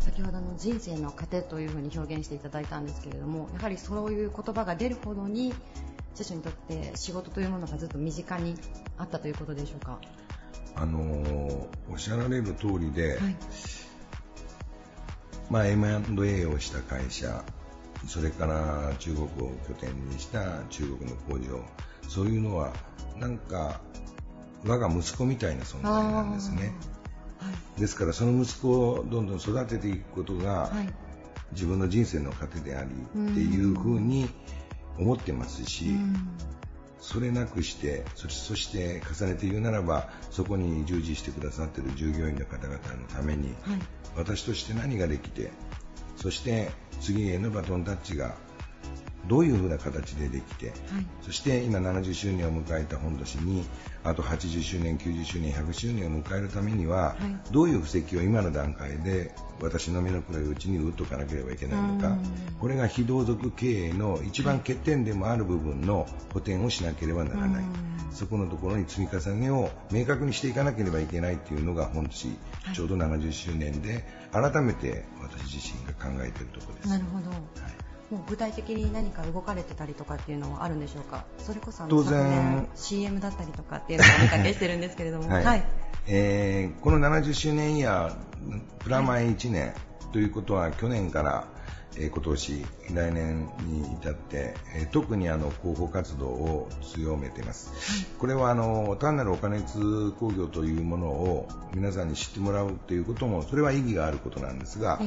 [0.01, 5.55] 先ほどの人生の糧というふうに表現していただいたんですけれどもやはりそういう言葉が出るほどに
[6.15, 8.55] 社長にとって仕事というものがずっと身近に
[8.99, 9.99] あったということでしょうか？
[10.77, 13.37] あのーおっしゃられる通りで、はい。
[15.51, 17.45] まあ、M&A をした会社
[18.07, 19.29] それから中国を
[19.69, 21.63] 拠点にした中国の工場
[22.09, 22.73] そういうのは
[23.19, 23.81] なんか
[24.65, 26.63] 我が息子みたいな存在なんですね。
[26.63, 26.73] はい
[27.79, 30.93] ですからその息子をどんどん育てていくことがはい。
[31.53, 34.29] 自分の人生の糧でありっていうふうに
[34.99, 36.15] 思ってますし、うん。
[37.01, 43.81] それなくしてそそして重ねて言うならばそこに従事してくださっている従業員の方々のためにはい。
[44.17, 45.51] 私として何ができて
[46.17, 48.35] そして次へのバトンタッチが
[49.29, 50.77] どういうふうな形でできてはい。
[51.23, 53.65] そして今70周年を迎えた本年に
[54.05, 57.53] あと80周年、90周年、100周年を迎えるためには、はい。
[57.53, 62.09] どういう布石を今の段階で私の目の黒いうちに打っておかなければいけないのか。
[62.09, 62.19] うん。
[62.61, 67.65] これが非同族経営の一番欠点でもある部分の補填をしなければならない。
[67.65, 68.13] うん。
[68.13, 72.75] そこのところに積み重ねを明確にしていかなければいけないというのが本年はい。
[72.75, 76.89] ちょうど70周年で改めて私自身が考えているところです。
[76.91, 77.31] なるほど。
[77.31, 77.41] はい
[78.11, 81.25] もう具体的に何か動かれてたりとかっていうのはあるんでしょうか？
[81.39, 82.13] それこそあの当然。
[82.13, 85.29] 昨年 CM だったりとかっていうのをお見かけしてるんですけれども。
[85.29, 85.45] はい。
[85.45, 85.67] はい。
[86.07, 89.73] えーこの70周年イヤープラマイ1年
[90.13, 91.49] ということは去年から、
[91.97, 105.01] えー今年来年に至って、えー特にあの広報活動を強めています、これはあの単なるお金津工業というものを皆さんに知ってもらうということもそれは意義があることなんですが、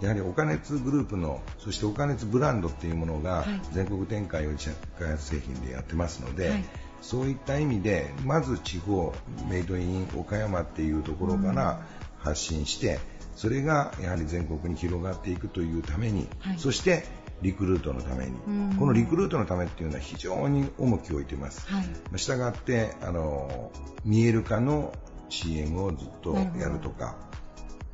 [0.00, 3.60] やはりお金津グループのそしてお金津ブランドっていうものがはい。
[3.72, 4.50] 全国展開を
[4.98, 6.64] 開発製品でやってますので、はい。
[7.00, 9.12] そういった意味でまず地方
[9.48, 11.80] メイドイン岡山っていうところから
[12.18, 13.00] 発信して、
[13.34, 16.58] それがやはり全国に広がっていくというために、はい。
[16.58, 17.04] そして
[17.42, 18.76] リクルートのために、うん。
[18.78, 21.66] このリクルートのためっていうのは非常に重きを置いています。
[21.66, 22.18] はい。
[22.18, 23.72] したがってあの
[24.04, 24.92] 見える化の
[25.28, 27.16] CM をずっとやるとか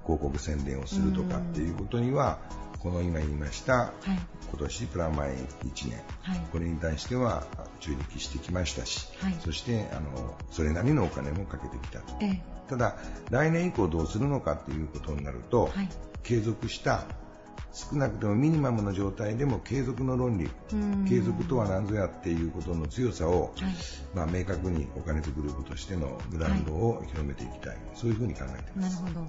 [0.02, 2.40] 広告宣伝をするとかっていうことには
[2.80, 3.92] この今言いましたはい。
[4.50, 6.00] 今年プラマイ1年。
[6.22, 6.40] はい。
[6.52, 7.46] これに対しては
[7.80, 9.36] 注力してきましたし、はい。
[9.40, 12.16] そしてあのそれなりのお金もかけてきたと。
[12.20, 12.42] ええ。
[12.68, 12.96] ただ
[13.30, 15.88] 来年以降どうするのかっていうことになると、はい。
[16.22, 17.04] 継続した
[17.72, 21.04] 少なくともミニマムの状態でも継続の論理うん。
[21.06, 23.74] 継続とは何ぞやっていうことの強さを、はい。
[24.14, 29.02] まあ、明確にお金とグループとしてのブランドを広めていきたい、そういうふうに考えています。
[29.02, 29.28] なるほど。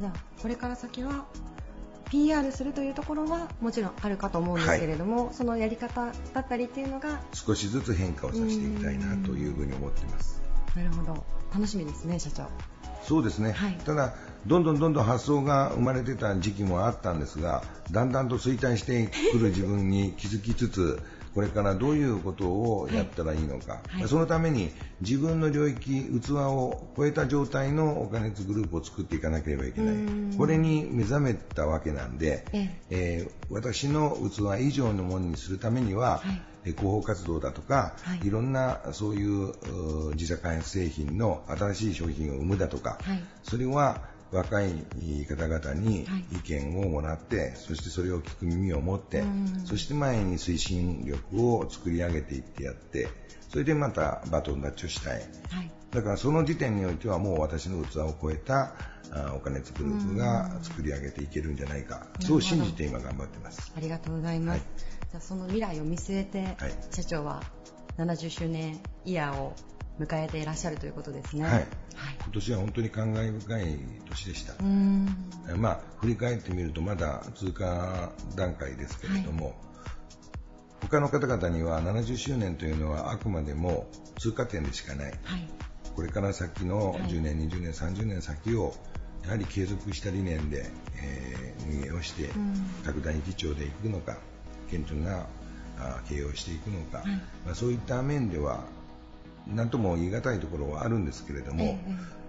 [0.00, 1.26] じゃあこれから先は
[2.10, 10.42] PR するというところはもちろんあるかと思うんですけれども、そのやり方だったりっていうのが少しずつ変化をさせていきたいなというふうに思っています。
[10.74, 11.24] なるほど。
[11.52, 12.48] 楽しみですね社長。
[13.02, 13.74] そうですね、はい。
[13.84, 14.14] ただ
[14.46, 21.02] どんどんどんどん発想が生まれてた時期もあったんですがだんだんと衰退してくる自分に気づきつつ
[21.34, 24.08] これからどういうことをやったらいいのか、はい。
[24.08, 29.94] そのために自分の領域、器を超えた状態のお金津グループを作っていかなければいけない。
[29.94, 33.26] うん、これに目覚めたわけなんで、ええ。
[33.28, 36.42] ー私の器以上のものにするためには、はい。
[36.64, 38.26] えー広報活動だとか、はい。
[38.26, 39.54] い、ろんなそういう
[40.10, 43.24] う自社開発製品の新しい商品を生むだとか、はい。
[43.42, 44.72] それは若い
[45.28, 46.36] 方々にはい。
[46.36, 53.08] 意見をもらって、そしてそれを聞く耳を持ってうん、そして前に推進力を作り上げていってやって、
[53.48, 55.14] それでまたバトンタッチをしたい。
[55.14, 55.70] はい。
[55.90, 58.74] だからその時点においてはもう私の器を超えた
[59.12, 63.72] あお金作るグループが作り上げていけるんじゃないか、そう信じて今頑張ってます。
[63.76, 64.66] ありがとうございます、はい。
[65.10, 66.74] じゃあその未来を見据えて、はい。
[66.92, 67.42] 社長は
[67.98, 69.54] 70周年イヤーを
[70.00, 71.44] 迎えていらっしゃるということですね。
[71.44, 71.52] はい。
[71.52, 71.66] はい。
[72.22, 74.54] 今年は本当に感慨深い年でした。
[74.54, 74.64] うー。
[74.64, 75.16] ん。
[75.56, 79.54] まあ、振り返ってみるとまだ通過段階ですけれども、
[80.80, 83.86] 他の方々には70周年というのはあくまでも
[84.18, 85.12] 通過点でしかない。
[85.24, 85.48] はい。
[85.94, 87.02] これから先のはい。
[87.02, 88.74] 10年、20年、30年先を
[89.24, 90.70] やはり継続した理念で、
[91.02, 92.30] えー運営をしてん。
[92.84, 94.16] 拡大基調でいくのか
[94.70, 95.26] 顕著な
[95.78, 97.06] あ経営をしていくのか、はい。
[97.44, 98.64] まあ、そういった面では
[99.46, 101.78] 何とも言い難いところはあるんですけれども、え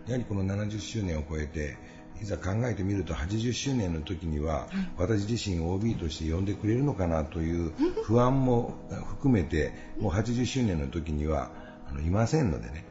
[0.08, 1.78] やはりこの70周年を超えて
[2.22, 7.72] いざ考えてみると80周年の時には、私自身を OB として呼んでくれるのかなという
[8.04, 8.76] 不安も
[9.08, 11.52] 含めてもう80周年の時には
[11.90, 12.86] あのいませんのでね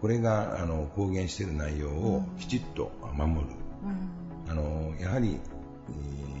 [0.00, 3.46] これがあの公言している内容をきちっと守る、
[4.48, 5.38] あのやはり、
[5.88, 5.92] え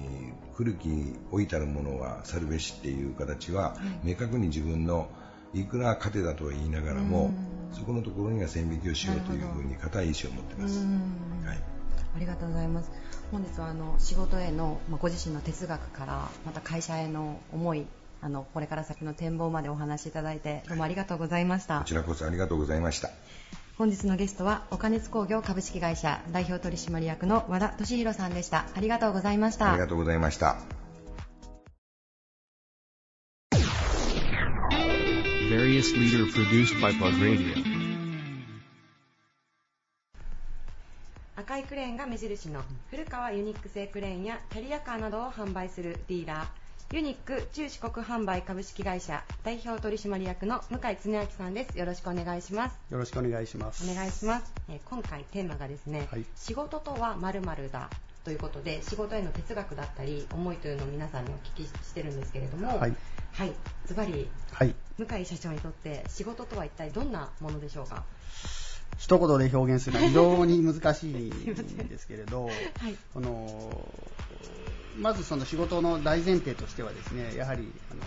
[0.06, 0.10] ー
[0.60, 0.90] 古き
[1.32, 5.08] 老いたるものは去るべしっていう形は、明確に自分の
[5.52, 7.32] いくら糧だとは言いながらも、
[7.72, 10.80] そこのところには線引きをしようというふうに固い意志を持ってます。
[10.80, 11.46] うん。
[11.46, 11.58] はい。
[12.16, 12.90] ありがとうございます。
[13.30, 17.86] 本日はあの仕事への、まあ、ご自身の哲学からまた会社への思い
[18.22, 21.80] あのこれから先の展望までお話しいただいてどうもありがとうございました。
[21.80, 23.10] こちらこそありがとうございました。
[23.78, 28.66] 本日のゲストは岡熱工業株式会社代表取締役の和田俊弘さんでした。
[28.74, 29.72] ありがとうございました。
[29.72, 30.58] ありがとうございました。
[35.70, 37.54] Various leader produced by Plug Radio.
[41.36, 51.78] 赤いクレーンが目印の古川ユニック製クレーンやキャリアカーなどを販売するディーラーユニック中四国販売株式会社代表取締役の向井恒明さんです。
[51.78, 52.76] よろしくお願いします。
[52.90, 53.88] よろしくお願いします。
[53.88, 56.24] お願いします、えー今回テーマがですね、はい。
[56.34, 57.88] 仕事とは〇〇だ
[58.24, 62.94] ということで仕事への哲学だったり思いというのを皆さんにお聞きしてるんですけれどもはい。
[63.32, 63.52] はい。
[63.86, 64.74] ズバリはい。
[64.98, 68.04] 向井社長にとって仕事とは一体どんなものでしょうか？
[68.98, 72.54] 一言で表現するのは非常に難しいんですけれど、 はい
[73.14, 73.88] この
[74.98, 78.00] まずその仕事の大前提としてはですね、やはりあの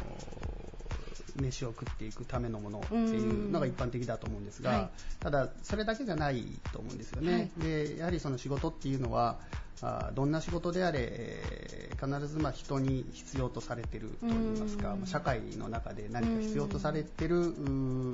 [1.42, 4.90] 飯を食っていくためのものっていうのが一般的だと思うんですが、はい。
[5.20, 7.34] ただそれだけじゃないと思うんですよね。
[7.34, 7.52] はい。
[7.64, 9.40] でやはりその仕事っていうのは
[9.82, 17.54] あどんな仕事であれ、えー必ずまあ人に必要とされてるといいますか、社会の中で何か必要とされてる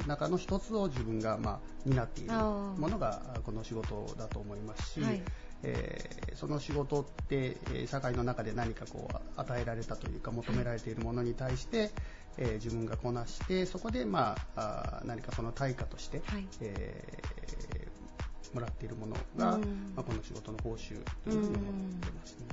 [0.06, 5.22] 中の一つを自分がまあ担っているものがこの仕事だと思いますし、はい。
[5.64, 11.90] えーその仕事ってえー社会の中で何かこう与えられたというか求められているものに対して、
[12.38, 16.48] えー自分がこなしてそこで、まあ、何かその対価として、はい。
[16.62, 17.89] えー
[18.54, 19.62] もらっているものが、うん。
[19.96, 22.46] まあ、この仕事の報酬というふうに思ってますね。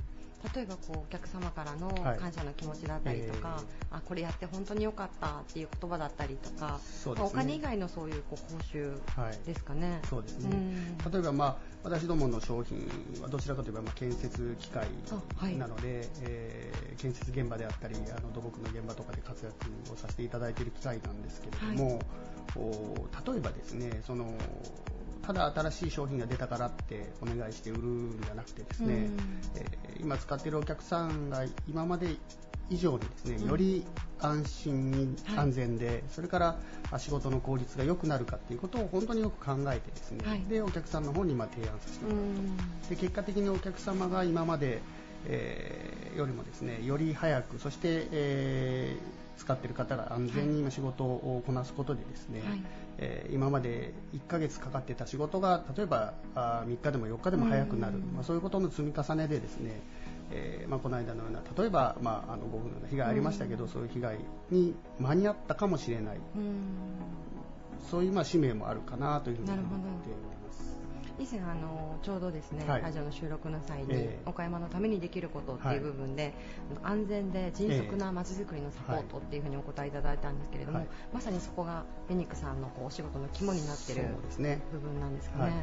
[0.53, 2.19] 例えばこうお客様からのはい。
[2.19, 7.23] 感謝の気持ちだったりとか、あこれやって本当に良かったっていう言葉だったりとか、そうですね。
[7.23, 9.99] まあお金以外のそういうこう報酬はいですかね。
[10.07, 10.55] そうですね、
[11.05, 11.11] うん。
[11.11, 12.87] 例えば、まあ、私どもの商品
[13.19, 14.87] はどちらかといえば、まあ、建設機械
[15.57, 19.55] なので、えー建設現場であったりあの土木の現場とかで活躍
[19.93, 21.99] をさせていただいている機械なんですけれども、
[22.55, 22.95] お
[23.31, 24.33] 例えばですねその
[25.21, 29.17] ただ新しい商品が出たからってお願いして売るんじゃなくてですね、うん。
[29.55, 32.15] えー今使っているお客さんが今まで
[32.69, 33.83] 以上にですね、より
[34.19, 35.37] 安心にはい。
[35.39, 36.59] 安全で、それから
[36.91, 40.43] あ仕事の効率が良くなるかっていうことを本当によく考えてですね、はい。
[40.43, 42.57] でお客さんの方にまあ提案させてもらううん。
[42.89, 44.81] で結果的にお客様が今まで、
[45.25, 52.61] えーよりもですねより早くそして、えー使っている方が安全に仕事をこなすことでですね、はい
[52.97, 59.81] えー今まで1ヶ月かかってた仕事が例えばあ3日でも4日でも早くなる、まあ、そういうことの積み重ねでですね、
[60.31, 64.17] えーまあ、この間のような例えば、まあ、あの5分のような被害ありましたけど、そういう被害
[64.49, 66.17] に間に合ったかもしれない。
[66.35, 66.53] うん。
[67.89, 70.26] そういうまあ使命もあるかなというふうに思って。
[71.19, 72.81] 以前あのちょうどですね、はい。
[72.81, 74.29] ラジオの収録の際に、ええ。
[74.29, 76.33] 岡山のためにできることっていう部分で、
[76.83, 80.87] 安全で迅速なまちづくりのサポートっていうふうにお答えいただいたんですけれども、はい。
[81.13, 84.01] まさにそこがユニックさんのこうお仕事の肝になってる
[84.71, 85.51] 部分なんですかね、はい。
[85.51, 85.59] うん。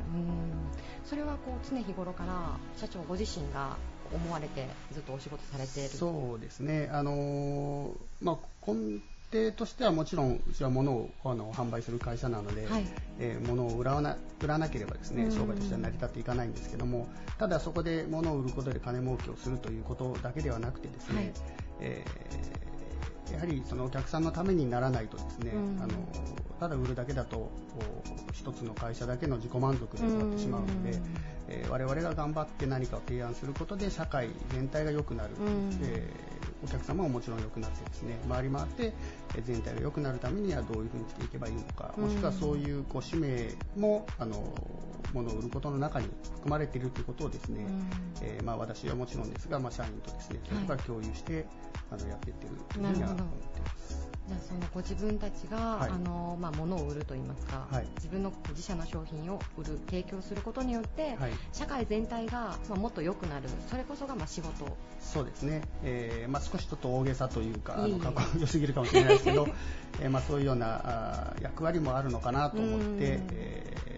[1.04, 3.76] それはこう常日頃から社長ご自身が
[4.12, 5.88] 思われてずっとお仕事されている？
[5.88, 8.36] そうですね、あのーまあ、
[8.66, 9.00] 根
[9.34, 12.84] 底としてはもちろん、うちは物をあの販売する会社なので、はい。
[13.18, 15.32] えー物を売らな売らなければですねうん。
[15.32, 21.32] 商売としては成り立っていかないんですけども、ただそこで物を売ることで金儲けをするということだけではなくてですね、はい。
[21.80, 22.54] えー
[23.32, 25.82] やはりそのお客さんのためにならないとですね、うん。
[25.82, 25.94] あの
[26.60, 27.50] ただ売るだけだと
[28.32, 31.00] 一つの会社だけの自己満足で終わってしまうので、
[31.48, 35.70] えー我々が頑張って何かを提案することで社会全体が良くなる、うん。
[35.82, 36.33] えー
[36.64, 38.92] お客様ももちろん良くなってですね回り回って
[39.36, 44.54] えー全体が良くなるためにはどういうふうにしていけばいいのか、もしくはそういうこう使命もあの
[45.12, 47.66] 物を売ることの中に含まれているということをですね、
[48.22, 51.46] えーまあ、私はもちろんですが、まあ、社員とですねそれから共有して、
[51.90, 54.13] あのやっていってるというふうには思ってます。
[54.26, 55.90] じゃあそのご自分たちが、はい。
[55.90, 57.86] あのまあ、物を売るといいますか、はい。
[57.96, 61.32] 自分の自社の商品を売る提供することによって、はい。
[61.52, 63.48] 社会全体が、まあ、もっと良くなる。
[63.68, 64.76] それこそがまあ仕事。
[65.00, 69.46] そうですね、えーまあ、少しちょっと大げさというか、あかっこよすぎるかもしれないですけど、
[70.00, 72.98] えーまあ、そういうようなあー役割もあるのかなと思って、うん。
[73.00, 73.94] えー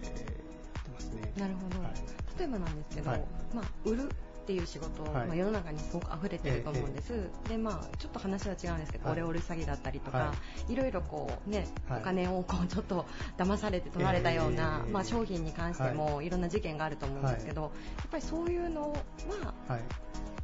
[0.77, 1.31] やってますね。
[1.37, 1.93] なるほど、はい。
[2.37, 3.23] 例えばなんですけど、はい。
[3.53, 4.09] まあ、売る
[4.47, 5.27] っていう仕事、はい。
[5.27, 7.11] まあ、世の中にすごく溢れてると思うんです、
[7.49, 9.13] でまあ、ちょっと話は違うんですけど、はい。
[9.13, 10.33] オレオレ詐欺だったりとか、、は
[10.69, 10.75] い。
[10.75, 11.99] ろいろこう、ねはい。
[11.99, 13.05] お金をこう ちょっと
[13.37, 16.29] 騙されて取られたような、えーまあ、商品に関してもい。
[16.29, 17.71] ろんな事件があると思うんですけど、やっ
[18.09, 19.81] ぱりそういうのははい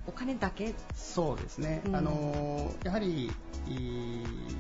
[0.06, 0.74] お金だけ？
[0.96, 1.96] そうですね、うん。
[1.96, 3.32] あのーやはり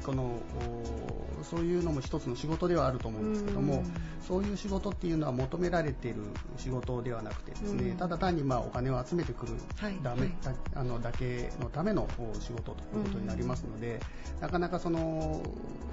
[0.05, 3.93] このおそういうのも一つの仕事ではあると思うんですけども、うん。
[4.25, 6.23] そういう仕事っていうのは求められている
[6.57, 7.97] 仕事ではなくてですね、うん。
[7.97, 9.99] ただ単にまあお金を集めてくるはい。
[10.01, 10.31] だめはい。
[10.41, 13.99] だあのだけのためのお仕事ということになりますので、
[14.39, 15.43] なかなかその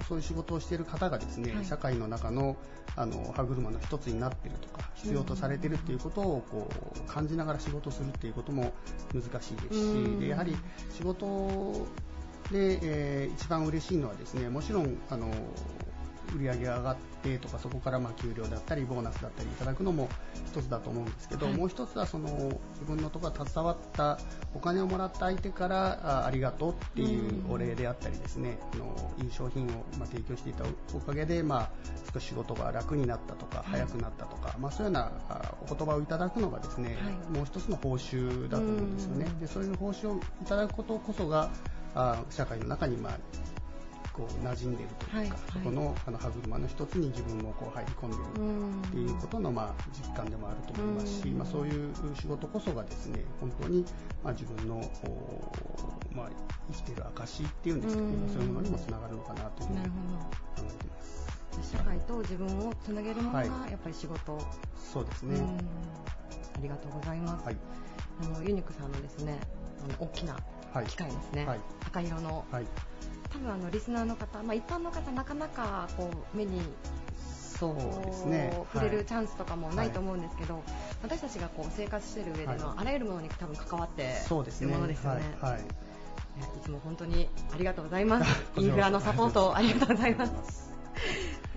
[0.07, 1.65] そういう仕事をしている方がですね、はい。
[1.65, 2.55] 社会の中の
[2.95, 8.73] あの歯車の一つになっているとか必要とされているっていうことをこう感じながら仕事をするっていうことも
[9.13, 10.19] 難しいですし、うん。
[10.19, 10.55] でやはり
[10.89, 11.87] 仕事
[12.51, 15.31] で、えー一番嬉しいのはですねもちろんあの
[16.35, 20.09] 売り上げが上がってとかそこからまあ給料だったりボーナスだったりいただくのも
[20.47, 21.55] 一つだと思うんですけど、はい。
[21.55, 24.19] もう一つはその自分のところが携わった
[24.53, 29.67] お金をもらった相手からあありがとうっていうお礼であったりですね、あのいい商品を
[29.97, 30.63] まあ提供していた
[30.93, 31.69] おかげで、まあ、
[32.13, 37.37] 少し仕事が楽になったとか、早くなったとか、まあ、そういうようなあお言葉をいただくのがですね、はい。
[37.37, 39.25] もう一つの報酬だと思うんですよね。
[39.39, 41.49] でそういう報酬をいただくことこそが
[41.93, 43.17] あ社会の中にまあ
[44.13, 45.39] こう馴染んでいるというか、はいはい。
[45.53, 48.81] そこのあの歯車の一つに自分もこう入り込んでいるうん。
[48.81, 51.37] っていうことのまあ実感でもあると思いますし、うん。
[51.37, 53.85] まあ、そういう仕事こそがですね本当に
[54.23, 56.29] まあ自分のおまあ
[56.71, 58.29] 生きている証っていうんですかね、うん。
[58.33, 59.87] そういうものにもつながるのかなというふうに考
[60.57, 61.27] えています。
[61.51, 63.47] ど社会と自分をつなげるものがはい。
[63.71, 64.39] やっぱり仕事、
[64.93, 65.35] そうですね。
[65.35, 65.57] うん。
[65.57, 65.59] あ
[66.61, 67.57] りがとうございます、はい。
[68.21, 69.39] あのユニクさんのですね
[69.83, 70.37] あの大きな
[70.73, 70.85] はい。
[70.85, 71.59] 機械ですね、はい。
[71.87, 72.45] 赤色の。
[72.51, 72.65] はい。
[73.31, 76.61] 多分あのリスナーの方、まあ、一般の方なかなかこう目に
[77.61, 78.65] そうこですねう。
[78.73, 80.63] 触れるチャンスとかもないと思うんですけど、
[81.03, 84.01] 私たちがこう生活している上での、はいあらゆるものに多分関わって。
[84.01, 85.21] いるものですよね。
[85.39, 85.53] はい。
[85.53, 85.61] はい。
[85.61, 85.63] い
[86.63, 88.41] つも本当にありがとうございます。
[88.57, 90.71] インフラのサポートありがとうございます。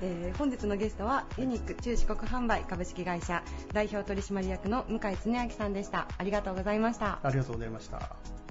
[0.02, 6.08] えー本日のゲストはユニック中四国販売株式会社代表取締役の向井恒明さんでした。
[6.18, 7.20] ありがとうございました。
[7.22, 8.43] ありがとうございました。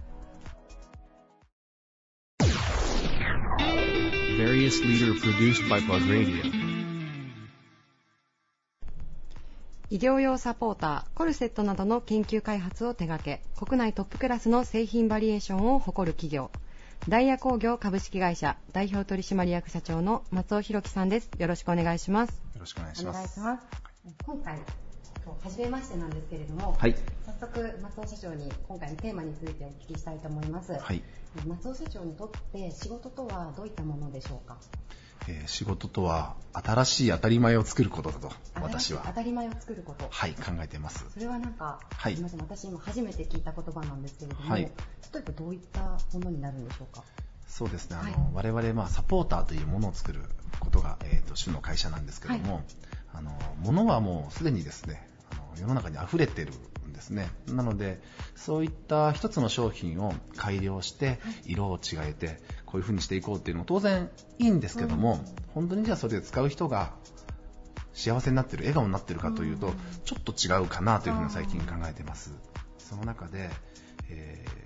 [4.44, 6.44] Various leader produced by Plug Radio.
[9.90, 16.52] 医療用サポーター、コルセットなどの研究開発を手掛け、国内トップクラスの製品バリエーションを誇る企業、
[17.08, 21.30] ダイヤ工業株式会社代表取締役社長の松尾弘樹さんです。
[21.38, 22.32] よろしくお願いします。
[22.32, 23.40] よろしくお願いします。
[23.40, 23.84] お願いします。
[24.26, 24.60] 今回、
[25.44, 26.96] 初めましてなんですけれども、はい。
[27.26, 30.74] 早速松尾社長に今回のテーマについてお聞きしたいと思います。
[30.74, 31.02] はい。
[31.48, 34.58] 松尾社長にとって仕事とはどういったものでしょうか？
[35.28, 38.32] えー仕事とは新しい当たり前を作ることだと
[38.62, 39.04] 私は。
[39.06, 40.08] 当たり前を作ること。
[40.10, 41.06] はい考えています。
[41.14, 42.16] それはなんか、はい。
[42.16, 44.62] すみません、私今初めて聞いた言葉なんですけれども、はい。
[44.62, 44.70] 例
[45.20, 47.04] えばどういったものになるんでしょうか？
[47.48, 47.98] そうですね。
[48.00, 48.52] あの、はい。
[48.52, 50.22] 我々まあサポーターというものを作る
[50.60, 52.64] ことが、えー、と主の会社なんですけども、
[53.14, 55.08] あの物はもうすでにですね
[55.58, 56.52] 世の中に溢れてる
[56.88, 57.30] んですね。
[57.48, 58.02] なので
[58.36, 65.24] そういった一つの商品を改良して色を違えてこういう風にしていこうっていうのも当然いいんですけども、
[65.54, 66.94] 本当にじゃあそれで使う人が
[67.94, 69.74] 幸せになってる笑顔になってるかというと、うん。
[70.04, 72.34] ちょっと違うかなというふうに最近考えてます。
[72.80, 73.50] その中で、
[74.10, 74.64] えー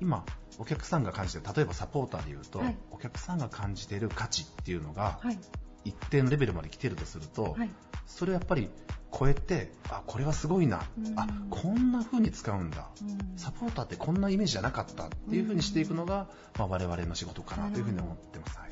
[0.00, 0.24] 今
[0.60, 2.76] お客さんが感じてる例えばサポーターでいうと、はい。
[2.92, 5.38] お客さんが感じている価値っていうのがはい。
[5.84, 7.70] 一定のレベルまで来てるとすると、はい。
[8.06, 8.70] それをやっぱり
[9.16, 11.18] 超えてあこれはすごいな、うん。
[11.18, 12.88] あこんな風に使うんだ。
[13.00, 13.38] うん。
[13.38, 16.28] サポーターってこんなイメージじゃなかったっていう風にしていくのが、
[16.58, 18.70] まあ、我々の仕事かなという風に思ってます、はい、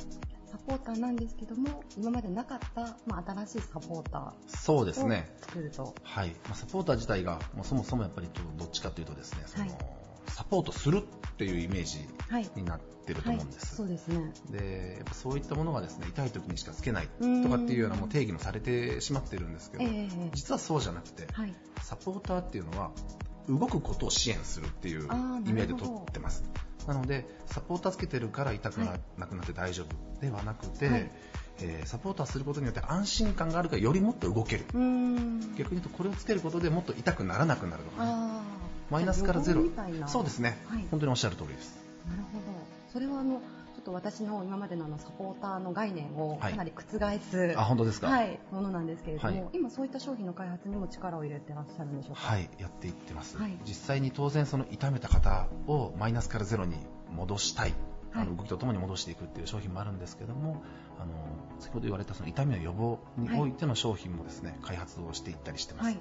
[0.51, 5.30] サポーターなんですけども、今までなかった、まあ、新しいサポータそうでーをすね。
[5.41, 5.95] 作ると。
[6.03, 6.28] はい。
[6.28, 11.99] まあ、サポーター自体が、まあ、そもそもやっぱりとどっちかというとですねその、はいサポートするっていうイメージ
[12.29, 12.51] はい。
[12.57, 14.33] になってると思うんです、そうですね。
[14.51, 21.55] でやっぱそういったものがですね痛い時にしかつけないうんとかっていうようなもう定義もされてしまってるんですけど、ええ実はそうじゃなくて、はい。
[21.83, 22.91] サポーターっていうのは
[23.49, 25.09] 動くことを支援するっていう
[25.47, 26.43] 意味で取ってます
[26.87, 28.79] なのでサポーターつけてるから痛く
[29.18, 31.11] な,、くなって大丈夫ではなくて、はい
[31.59, 34.66] えーサポーターすることによって安心感があるからよりもっと動ける。
[34.66, 38.65] 逆に言うとこれをつけることでもっと痛くならなくなるのかなああ。
[38.91, 39.64] マイナスからゼロ。
[40.07, 40.87] そうですね、はい。
[40.91, 41.78] 本当におっしゃる通りです。
[42.09, 42.45] なるほど。
[42.93, 43.41] それはあの、
[43.74, 46.53] ちょっと私の今までのあのサポーターの概念をはい。
[46.53, 48.09] かなり覆す、あ本当ですか？
[48.09, 49.51] はい、ものなんですけれども、はい。
[49.53, 52.20] 今そういった商品の開発にも力を入れてらっしゃるんでしょうか？
[52.20, 53.59] はいやっていってます、はい。
[53.66, 56.76] 実際に当然その痛めた方をマイナスからゼロに
[57.14, 57.74] 戻したい、
[58.14, 58.28] あはい。
[58.28, 60.62] の動きとともに戻していくっていう商品もあるんですけども
[60.99, 61.12] あの
[61.61, 65.97] 先ほど言われたその痛みの予防においての商品もですね、開発をしていったりしてます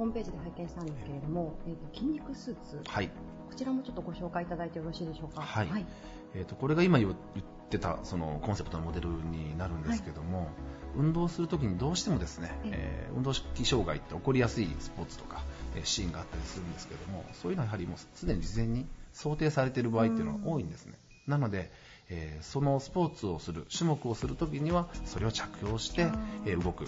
[0.00, 3.08] ホームページで拝見したんですけれども、えーと筋肉スーツ、はい。
[3.08, 3.12] こ
[3.54, 5.42] ちらもちょっとご紹介いただいてよろしいでしょうか？
[5.42, 5.68] はい。
[5.68, 5.86] はい。
[6.34, 10.48] えー、とこれが今言言ってたそのコンセプトのモデルになるんですけども、
[10.96, 13.12] 運動するときにどうしてもですね、ええ。
[13.12, 15.42] ー運動器障害って起こりやすいスポーツとか、
[15.76, 20.94] えーシーンがあったりするんですけどもそういうのはやはりもうすでに事前に想定されている場合っていうのが多いんですね。
[21.26, 21.70] なので、
[22.08, 26.08] えーそのスポーツをする種目をするときにはそれを着用して
[26.46, 26.84] えー動く。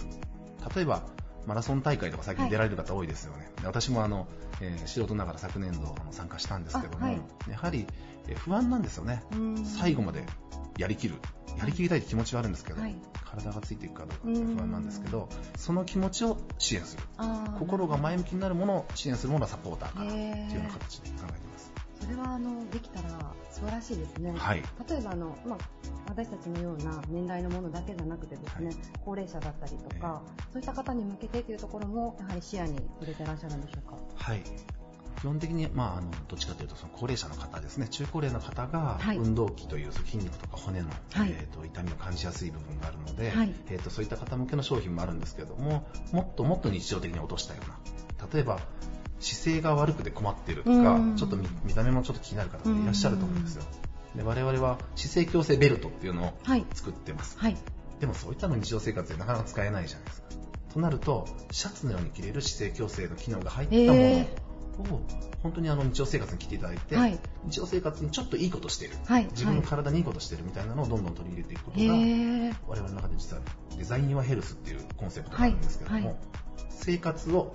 [0.75, 1.03] 例えば
[1.45, 2.51] マラソン大会とか最近はい。
[2.51, 4.27] 出られる方多いですよね、で私もあの、
[4.61, 7.21] えー素人ながら昨年度あの参加したんですけども、あはい。
[7.49, 7.85] やはり、
[8.27, 9.23] えー不安なんですよね。
[9.65, 10.23] 最後まで
[10.77, 11.15] やりきる。
[11.57, 12.95] やりきりたいって気持ちはあるんですけど、はい。
[13.25, 15.27] 体がついていくかどうかって不安なんですけど
[15.57, 17.03] その気持ちを支援する。
[17.59, 21.72] 心が前向きになるものを支援するものはサポーターかなっていうような形で考えています
[22.03, 23.09] それはあのできたら
[23.49, 24.33] 素晴らしいですね。
[24.35, 24.63] はい。
[24.89, 25.57] 例えばあの、まあ、
[26.07, 28.75] 私たちのような年代のものだけじゃなくてですね、はい。
[29.05, 33.97] 高齢者だったりとか、そういった方に向けてというところもやはり視野に入れてらっしゃるんでしょうか？
[34.15, 34.41] はい。
[35.21, 37.87] 基本的に、まあ、あのどっちかというとその高齢者の方ですね。
[37.87, 39.17] 中高齢の方がはい。
[39.17, 41.29] 運動器という筋肉とか骨の、はい。
[41.31, 43.53] えー、と痛みを感じやすい部分があるので、はい。
[43.69, 48.27] えー、とそういった方向けの商品もあるんですけどももっともっと日常的に落としたような。
[48.33, 48.59] 例えば
[49.23, 51.15] 姿勢が悪くて困っているとかうん。
[51.15, 53.63] ちょっと見見た目もちょっと気になる方もいらっしゃると思うんですよ。
[54.15, 56.65] で我々は姿勢矯正ベルトっていうのをはい。
[56.73, 57.37] 作ってます。
[57.39, 57.57] はい。
[57.99, 60.27] でもそういったの日常生活でなかなか使えないじゃないですか。
[60.73, 64.27] となると、シャツのように着れる姿勢矯正の機能が入ったもへ
[64.89, 65.01] のを、
[65.43, 67.19] 本当にあの日常生活に着ていただいて、はい。
[67.45, 69.27] 日常生活にちょっといいことしてる、はい。
[69.31, 73.41] 自分の体にいいことしてるみたいなのをどんどん取り入れていくことへが、ー我々の中で実は
[73.77, 76.05] デザインはヘルスっていうコンセプトがあるんですけども、はい。
[76.05, 76.17] はい。
[76.69, 77.53] 生活を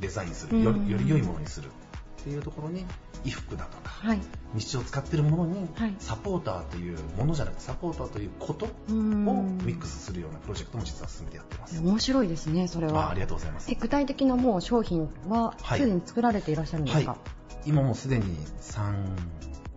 [0.00, 2.84] デザインする、うんよりより良いものにするっていうところに、
[3.24, 4.20] 衣服だとか、はい。
[4.54, 11.80] 日常使ってるものに、はいサポーターというものじゃなくて、サポーターということをミックスするようなプロジェクトも実は進めてやってます。
[11.80, 13.10] 面白いですね、それあは。
[13.10, 13.74] ありがとうございますえ。
[13.74, 17.20] 具体的なもう商品ははいすでに作られていらっしゃるんですか、はい
[17.66, 18.24] 今もうすでに
[18.62, 18.94] 3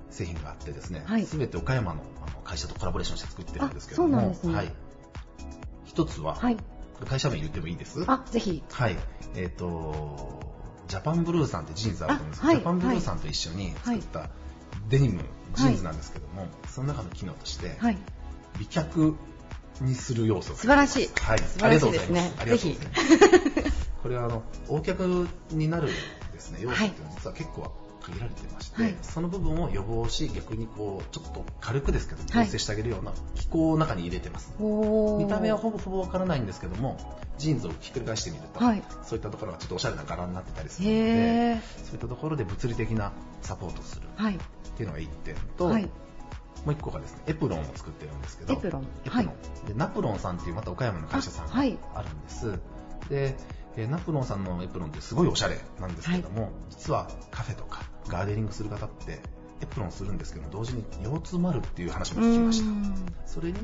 [0.09, 4.71] 製品があってですね、はいすべて岡山のあの会社とコラボレーションして作ってるんですけどあそうも、なんですねはい。
[5.83, 6.57] 一つは、はい。
[6.95, 8.03] これ会社名言ってもいいです？
[8.07, 8.63] あ、ぜひ。
[8.71, 8.97] はい。
[9.35, 10.41] えっ、と、
[10.87, 14.29] ジャパンブルーさんってジーンズあると思うんですけど、あはいジャパンブルーさんと一緒に作った
[14.89, 15.23] デニム、
[15.55, 17.97] ジーンズなんですけども、その中の機能として、はい。
[18.59, 19.15] 美脚
[19.81, 21.09] にする要素が素晴らしい。
[21.21, 22.33] はい、ありがとうございます。
[22.39, 23.91] ありがとうございます。
[24.03, 25.89] これはあの、 O脚になる
[26.33, 27.71] ですね、要素っていうのは実は結構
[28.03, 34.53] 限られてまして、はいその部分を予防し、逆にこう、ちょっと軽くですけど、はい調整してあげるような機構を中に入れてます。
[34.59, 36.97] おー見た目はほぼほぼわからないんですけども、
[37.37, 41.61] ジーンズをひっくり返してみると、はいそういったところがちょっとおしゃれな柄になってたりするのへで、ー。
[41.85, 44.35] そういったところで物理的なサポートをするはい。
[44.35, 44.39] っ
[44.75, 45.83] ていうのが1点と、はい。
[45.83, 52.59] もう1個がですね、エプロンを作ってるんですけど、エプロンエプロンはいでナプロンさんっていうまた岡山の会社さんがあるんです。
[53.09, 53.35] で、
[53.75, 59.19] えーナプロンさんのエプロンってすごいおしゃれなんですけども、実はカフェとかガーデニングする方って
[59.61, 62.67] エプロンするんですけども、同時に腰痛もあるっていう話も聞きました。
[63.25, 63.57] それに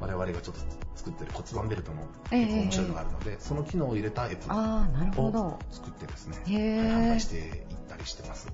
[0.00, 0.52] 我々がちょっと
[0.94, 5.58] 作ってる骨盤ベルトのええ結構面白いのがあるので、その機能を入れたエプロンをど。
[5.70, 7.52] 作ってですね、販売していっ
[7.88, 8.48] たりしてます。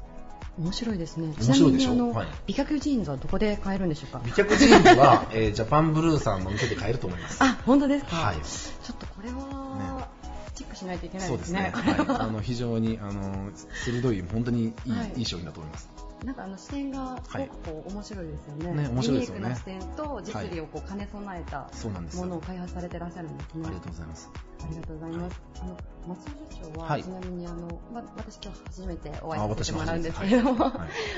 [0.58, 1.34] 面白いですね。
[1.40, 1.92] 面白いでしょ？
[1.94, 4.20] ちなみにあの、はい美脚ジーンズはどこで買えるんでしょうか？
[4.22, 7.42] 美脚ジーンズは、えージャパンブルーさんの店で買えると思います。
[7.42, 8.16] あ、本当ですか？
[8.16, 8.36] はい。
[8.36, 9.71] ちょっとここれは、
[10.62, 11.64] チェックしないといけないそうですすでね。
[11.64, 11.70] ね。
[11.72, 12.16] はい。
[12.20, 13.50] あの、非常に、あの、
[13.84, 15.90] 鋭い、本当にいい、はいいい商品だと思います。
[16.24, 18.82] なんかあの視点がすごくこう面白いですよね。
[18.82, 23.64] ね面白いですよねユニークな視点と実利をこう兼ね備えたそうなんですよものを開発されてらっしゃるんですね。
[23.66, 24.30] ありがとうございます。
[24.62, 25.42] ありがとうございます。
[25.60, 30.70] あの松尾社長は、はいちなみにあの、ま、私今日初めておあ会いさせてもらうんですけども、あ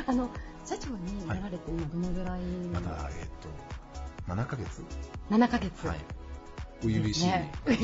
[0.13, 0.31] の
[0.65, 2.41] 社長になられて今どのぐらい、
[2.73, 3.29] まだ、えっ
[4.27, 4.83] と、7ヶ月
[5.31, 5.87] 7ヶ月。
[5.87, 5.99] はい。
[6.81, 7.53] 初々しいね。
[7.67, 7.77] はい。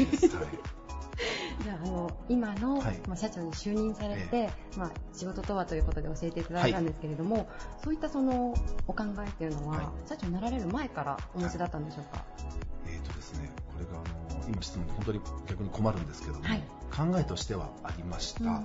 [1.62, 3.00] じゃああの今の、はい。
[3.06, 7.48] まあ、社長に就任されて、えまあ、仕事とはということで教えていただいたんですけれども、
[7.82, 8.54] そういったその
[8.86, 10.08] お考えっていうのは、はい。
[10.08, 12.24] 社長になられる前からお持ちだったんでしょうか？
[12.86, 16.62] えっとですね、これが、あの、今質問で本当に逆に困るんですけども、はい。
[16.90, 18.62] 考えとしてはありました。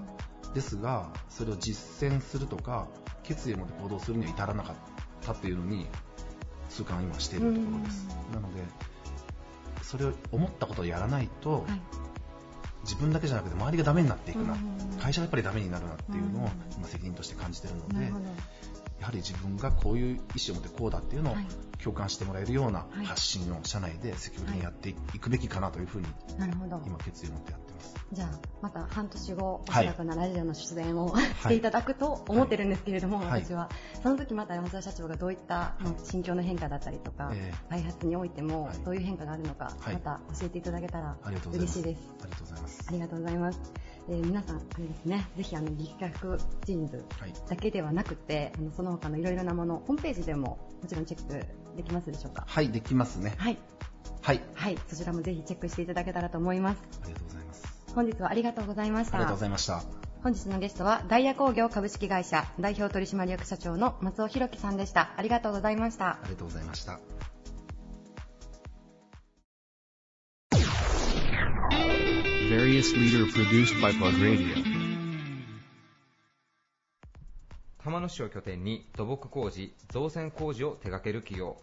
[0.53, 2.87] ですが、それを実践するとか、
[3.23, 4.75] 決意を持って行動するには至らなかっ
[5.21, 5.87] たっていうのに、
[6.69, 8.07] 痛感を今しているところです。
[8.33, 8.63] なので、
[9.81, 11.81] それを思ったことをやらないと、はい
[12.85, 18.11] 自分だけじゃなくて周りがダメになっていくな、うん会社がやっぱりダメになるなっていうのをうん今責任として感じているので。
[18.97, 20.19] やはり自分がこういう意
[20.49, 21.45] 思を持ってこうだっていうのをはい
[21.83, 26.07] 共感してもらえるようなはい発信を社内で積極的にやっていくべきかなというふうに。
[26.85, 27.64] 今決意を持ってやって。
[28.11, 28.29] じゃあ、
[28.61, 33.69] また半年後、おはいそらくなラジオの出演を、していただくと思ってるんですけれども、はい私は。
[34.01, 41.17] その時また山沢社長がどういった、まあ心境の変化だったりとか、ええ開発においてもはいどういう変化があるのか、はいまた教えていただけたら。
[41.51, 42.01] 嬉しいです。
[42.21, 42.85] ありがとうございます。
[42.87, 43.59] ありがとうございます。
[44.07, 47.33] えー皆さん、あれですね、ぜひあの、力学ジーンズはい。
[47.49, 51.45] だけではなくて、あのその他のいろいろなもの、ホームページでももちろんチェック
[51.75, 52.43] できますでしょうか？
[52.47, 53.33] はい、できますね。
[53.37, 53.57] はい。
[54.21, 54.41] はい。
[54.53, 54.77] はい。
[54.87, 56.81] そちらもぜひチェックしていただけたらと思います。
[57.03, 57.75] ありがとうございます。
[57.93, 59.17] 本日はありがとうございました。
[59.17, 59.83] ありがとうございました。
[60.23, 65.13] 本日のゲストはダイヤ工業株式会社代表取締役社長の松尾弘樹さんでした。
[65.17, 66.19] ありがとうございましたあ。
[66.23, 66.99] りがとうございました。
[72.49, 74.63] Various leader produced by Plug Radio.
[77.83, 81.55] 玉野市を拠点に土木工事、造船工事を手掛ける企業、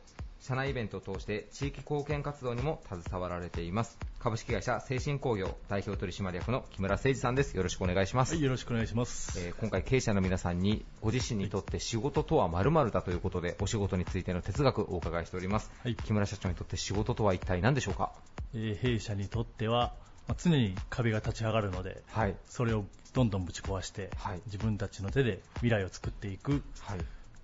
[0.43, 3.97] 社内イベントを通して地域貢献活動にも携わられています。
[4.19, 7.57] 株式会社精神工業代表取締役の木村誠二さんです。
[7.57, 8.35] よろしくお願いします。
[8.35, 9.39] はい、よろしくお願いします。
[9.39, 18.11] えー今回経営者の皆さんにご自身にとって仕事とは〇〇だということでお仕事についての哲学をお伺いしております、はい木村社長にとって仕事とは一体何でしょうか？
[18.53, 19.93] えー弊社にとっては、
[20.27, 22.85] まあ常に壁が立ち上がるので、はいそれを
[23.15, 26.99] どんどんぶち壊して、はい自分たちの手で未来を作っていくはい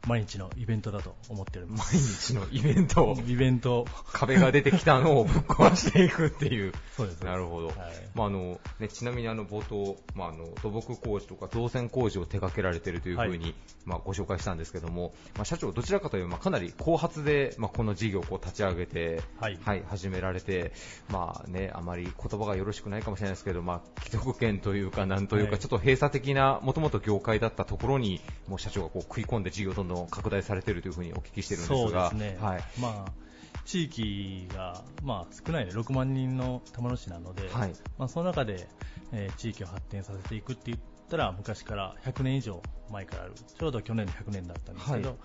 [0.07, 2.33] 毎日のイベントだと思っておりま毎す。
[2.33, 3.17] 日のイベントを。
[3.27, 6.73] イベント、壁が出てきたのをぶっ壊していくっていう。
[6.97, 7.23] そうです。
[7.23, 7.77] なるほど、はい。
[8.15, 13.55] まああのね、ちなみにあの冒頭、まあ、あの土木工事とか造船工事を手掛けられているというふうに、はい。
[13.85, 19.59] まあ、ご紹介したんですけども、まあ、社長、どちらかというと、まあ、かなり後発で、まあ、この事業をこう立ち上げて、はい。
[19.89, 20.73] 始められて、
[21.11, 25.61] まあね、あまり言葉がよろしくないかもしれないですけど、まあ、既得権というか、なんというか、はい。
[25.61, 32.39] ちょっと閉鎖的な、もともと業界だったところに、もう社長がこう食い込んで事業をどんどん拡大されているというふうにお聞きしてるんですそうでが、すね。
[32.41, 32.65] はい。
[32.81, 33.29] まあ
[33.69, 37.73] 地域が、まあ、少ないね、6万人の玉野市なので、はい。
[37.99, 38.67] まあ、その中で、
[39.13, 40.79] えー地域を発展させていくって言っ
[41.11, 45.17] たら、昔から100年以上前からある、ちょうど去年の100年だったんですけど、は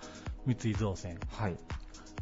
[0.46, 1.56] 三井造船、はい。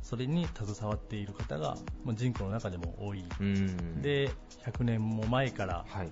[0.03, 3.25] それに携わっている方が、まあ、人口の中でも多い。
[3.39, 4.01] うん。
[4.03, 4.29] で、
[4.63, 6.11] 100年も前から、はい。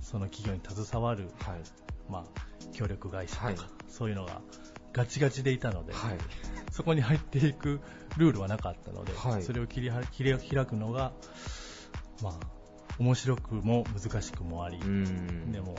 [0.00, 1.60] その企業に携わる、はい。
[2.08, 3.56] まあ、協力会社とか、はい。
[3.86, 4.40] そういうのが
[4.92, 6.18] ガチガチでいたので、はい。
[6.70, 7.80] そこに入っていく
[8.16, 9.42] ルールはなかったので、はい。
[9.42, 11.12] それを切りは切り開くのが、
[12.22, 12.34] まあ、
[12.98, 15.52] 面白くも難しくもあり、うん。
[15.52, 15.76] でも、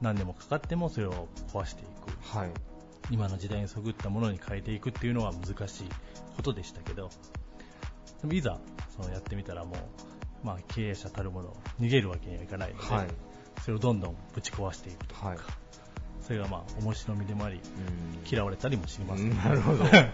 [0.00, 2.50] 何年もかかってもそれを壊していく、はい。
[3.10, 5.88] 今の時代にそぐったものに変えていくっていうのは難しい
[6.36, 7.10] ことでしたけど、
[8.20, 8.58] でもいざ
[8.96, 13.06] そのやってみたらもう、まあ、経営者たるもの逃げるわけにはいかないので、はい。
[13.62, 15.38] それをどんどんぶち壊していくというか、はい
[16.26, 18.28] それがまあ面白みでもあり、うん。
[18.28, 19.84] 嫌われたりもします、なるほど。
[19.94, 20.12] はい。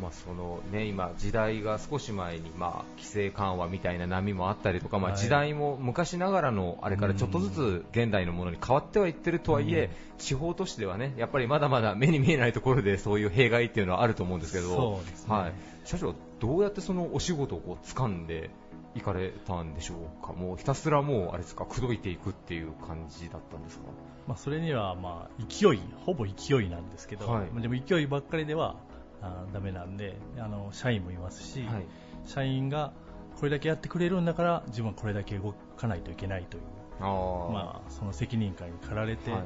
[0.00, 5.20] まあそのね、今、時代が少し前に、まあ、規制緩和みたいな波もあったりとか、まあ、はい。
[5.20, 15.34] 時代も昔ながらのあれからちょっとずつ現代のものに変わってはいってるとはいえ、地方都市ではねやっぱりまだまだ目に見えないところでそういう弊害っていうのはあると思うんですけど、そうですね。
[15.34, 15.52] はい、
[15.84, 18.50] 社長、どうやってそのお仕事をこう掴んで
[18.94, 23.84] いかれたんでしょうか、もうひたすらもうあれですか口説いていくっていう感じだったんですか？
[24.26, 27.50] まあ、それにはまあ勢い、ほぼ勢いなんですけど、はい。
[27.50, 28.76] まあでも勢いばっかりでは
[29.20, 31.86] あーダメなんであの、社員もいますし、はい。
[32.24, 32.92] 社員が
[33.36, 36.62] これだけやってくれるんだから、自分はこれだけ動かないといけないという、
[37.00, 39.42] まあ、その責任感に駆られてはい。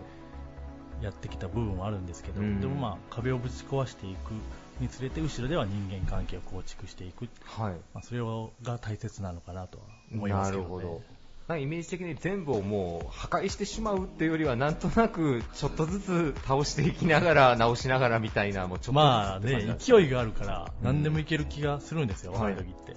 [1.02, 2.60] やってきた部分はあるんですけど、うん。
[2.60, 4.32] でもまあ壁をぶち壊していく
[4.80, 7.74] につれて、後ろでは人間関係を構築していく、はい。
[7.92, 11.02] まあ、それをが大切なのかなとは思いますけど、ね、なるほど。
[11.48, 22.40] なイメージ的に全部をもう破壊してしまうっていうよりはなんとなくちょっとずつ倒していきながら直しながらみたいなもうちょっとまあね勢いがあるから何でもいける気がするんですよ、うん。
[22.40, 22.96] 若い時って。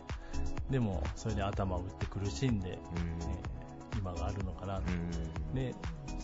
[0.69, 2.75] でも、それで頭を打って苦しんで、うん。
[2.75, 2.79] えー
[3.97, 4.75] 今があるのかな。
[4.77, 4.83] と。
[4.87, 5.55] うん。
[5.55, 5.75] で、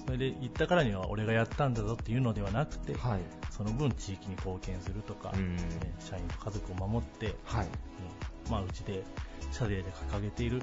[0.05, 3.19] それで言ったからには俺がやったんだぞっていうのではなくて、はい。
[3.49, 5.57] その分地域に貢献するとか、うん。
[5.81, 7.65] えー社員と家族を守って、はい。
[7.65, 9.03] えーまあ、うちで
[9.51, 10.61] 社税で掲げている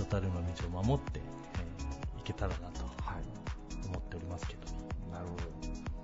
[0.00, 4.60] 人たるの道を守って、えーいけたらなとはい思っておりますけど。
[5.10, 5.42] なるほど。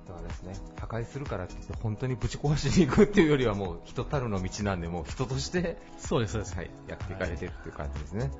[0.08, 6.56] だからですね、破壊するからって言って本当にぶち壊しに行くっていうよりはもう人たるの道なんで、もう人として、そうです、そうです。
[6.56, 8.30] はい、やっていかれてるっていう感じですね。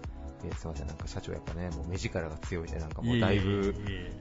[0.45, 4.13] えーすいません、なんか社長やっぱね、もう目力が強いで、なんかもうだいぶいえいえいえ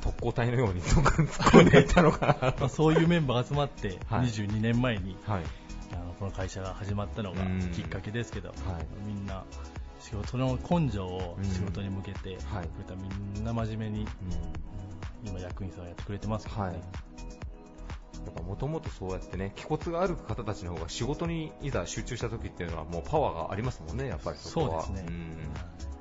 [0.00, 2.68] 特攻隊のように突っ込んでいったのかなまあ、と。
[2.68, 5.42] そういうメンバーが集まって、はい22年前にはい。
[5.92, 8.56] あのこの会社が始まったのがうんきっかけですけど、はい
[9.06, 9.44] みんな
[10.02, 12.64] 仕事の根性を仕事に向けて、はい。
[12.64, 14.04] こういったみんな真面目に、うん。
[14.04, 14.62] うん
[15.24, 16.72] 今役員さんをやってくれてますけどはい。
[16.72, 16.80] ね、
[18.26, 24.82] やっぱもともとそうやってね、気骨がある方たちの方が仕事にいざ集中した時っていうのはもうパワーがありますもんね、やっぱりそこは。
[24.84, 25.12] そうですね。
[25.12, 25.14] ん。
[25.54, 25.91] なるほど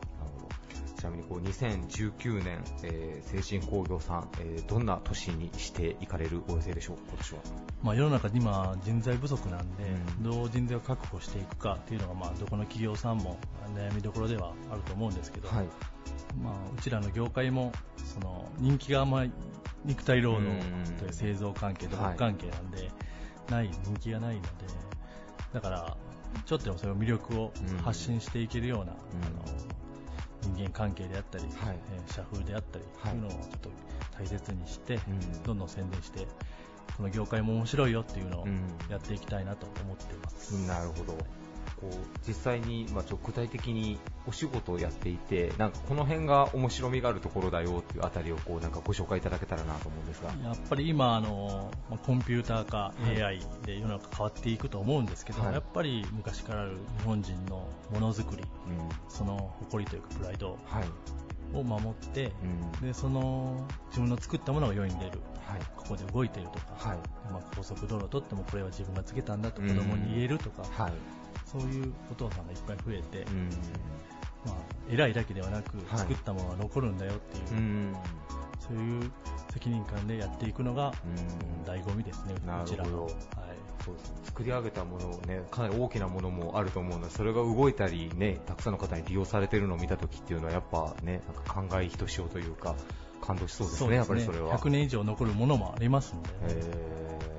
[1.01, 7.39] ちなみにこう2019年、えー、精神工業さん、えーどんな年にしていかれるお予定でしょう、今年は。
[7.81, 9.83] まあ、世の中に今人材不足なんで、
[10.19, 10.23] うん。
[10.23, 13.39] どう人材を確保していくかっていうのが、まあ、どこの企業さんも
[13.75, 15.67] 悩みどころではあると思うんですけど、はい。
[16.39, 19.31] まあ、うちらの業界もその人気があんまり
[19.83, 20.97] 肉体労働うん。
[20.97, 22.13] という製造関係、土はい。
[22.13, 22.91] 木関係なんで、
[23.49, 24.49] ない人気がないので、
[25.51, 25.97] だから、
[26.45, 27.77] ちょっとでもそれを魅力をうん。
[27.79, 28.95] 発信していけるような、ん。
[28.95, 29.80] あの
[30.41, 31.79] 人間関係であったり、はい。
[31.93, 33.69] えー社風であったり、はいそういうのをちょっと
[34.17, 35.43] 大切にして、うん。
[35.43, 36.27] どんどん宣伝して、
[36.97, 40.51] この業界も面白いよっていうのをうんやっていきたいなと思っています。
[40.67, 41.17] なるほど。
[41.81, 50.29] こう実際に、まあ、ちょ具体的にお仕事をやっていて、なんかこの辺が面白みがあるところだよっていうあたりをこうなんかご紹介いただけたらなと思うんですが。
[50.47, 60.83] やっぱり今あの、まあコンピューター化、はい AI で世の中変わっていくと思うんですけど、はいやっぱり昔からある日本人のものづくり、うんその誇りというかプライドはい。
[61.53, 65.59] を守って、うんでその自分の作ったものが世に出る、はい。
[65.75, 66.97] ここで動いているとか、はい。
[67.31, 70.93] まあ、高速道路を取ってもこれは自分がつけたんだとうん子供に言えるとか、はい。
[71.45, 73.49] そういうお父さんがいっぱい増えて、うん。
[74.45, 74.55] まあ、
[74.89, 77.95] 偉いだけではなく、はい作ったものが残るんだよっていう、うん。
[78.59, 79.11] そういう
[79.51, 83.05] 責任感でやっていくのが、うん醍醐味ですね、なるほどうちらの。
[83.05, 83.13] はい
[83.83, 92.75] そうですね作り上げたものをね、かなり大きなものもあると思うので、それが動いたりね、たくさんの方に利用されてるのを見たときっていうのは、やっぱね、なんか感慨ひとしおというか、
[93.21, 94.57] 感動しそうですね、やっぱりそれは。
[94.57, 97.31] 100年以上残るものもありますので、えー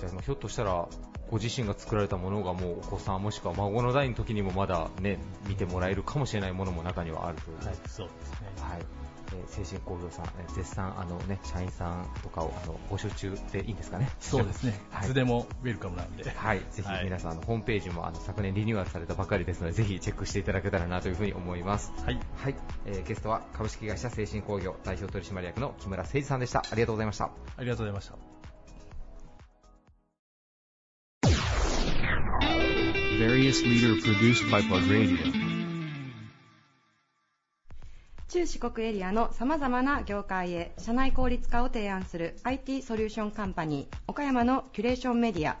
[0.00, 0.88] じゃあ、ひょっとしたら、
[1.30, 5.18] ご自身が作られたものがもうお子さんもしくは孫の代の時にもまだね、
[5.48, 7.56] 見てもらえるかもしれないものも中にはあるという。
[7.66, 8.48] はい、そうですね。
[8.60, 8.95] はい。
[9.32, 14.08] えー、精神工業さん、えー絶賛、あのね、社員さんとかを、あの、募集中でいいんですかね？
[14.20, 14.80] そうですね。
[14.90, 16.30] はいいつでもウェルカムなんで。
[16.30, 21.92] はい、ぜひ皆さん、あのホームページもあの昨年リニューアルされたばかりですので、ぜひチェックしていただけたらなというふうに思います。
[22.04, 22.18] はい。
[22.42, 22.54] はい、
[22.86, 26.60] えーゲストは株式会社精神工業代表取締役の木村誠二さんでした。
[26.60, 27.24] ありがとうございました。
[27.26, 28.14] ありがとうございました。
[38.36, 45.56] 中四国エリアの様々な業界へ社内効率化を提案する IT ソリューションカンパニー岡山のキュレーションメディア。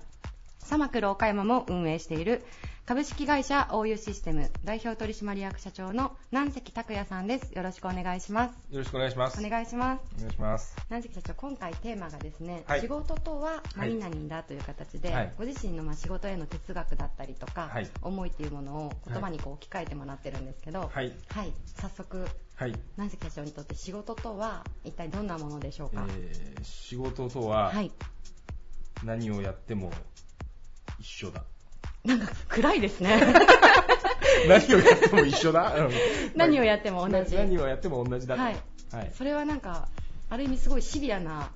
[0.58, 2.44] サマクル岡山も運営している
[2.84, 7.50] 株式会社 OU システム代表取締役社長の南関拓也さんです。
[7.52, 8.52] よろしくお願いします。
[8.70, 9.42] よろしくお願いします。
[9.42, 10.02] お願いします。
[10.18, 10.76] お願いします。
[10.90, 12.82] 南関社長今回テーマがですね、はい。
[12.82, 15.32] 仕事とは何々だという形で、はい。
[15.38, 17.88] ご自身のまあ仕事への哲学だったりとか、はい。
[18.02, 21.12] 思いっていうものを言葉にこう置き換えてもらってるんですけど、はい。
[21.30, 22.72] はい、早速はい。
[22.96, 27.90] 南関社長にとって仕事とは一体どんなものでしょうか、えー仕事とははい
[29.04, 29.92] 何をやっても
[30.98, 31.44] 一緒だ。
[32.04, 33.20] なんか暗いですね
[34.48, 35.74] 何をやっても一緒だ？
[35.74, 35.90] うん
[36.34, 38.42] 何をやっても同じな何をやっても同じだと。
[38.42, 38.56] はい
[38.92, 39.12] はい。
[39.14, 39.88] それはなんか
[40.28, 41.50] ある意味すごいシビアな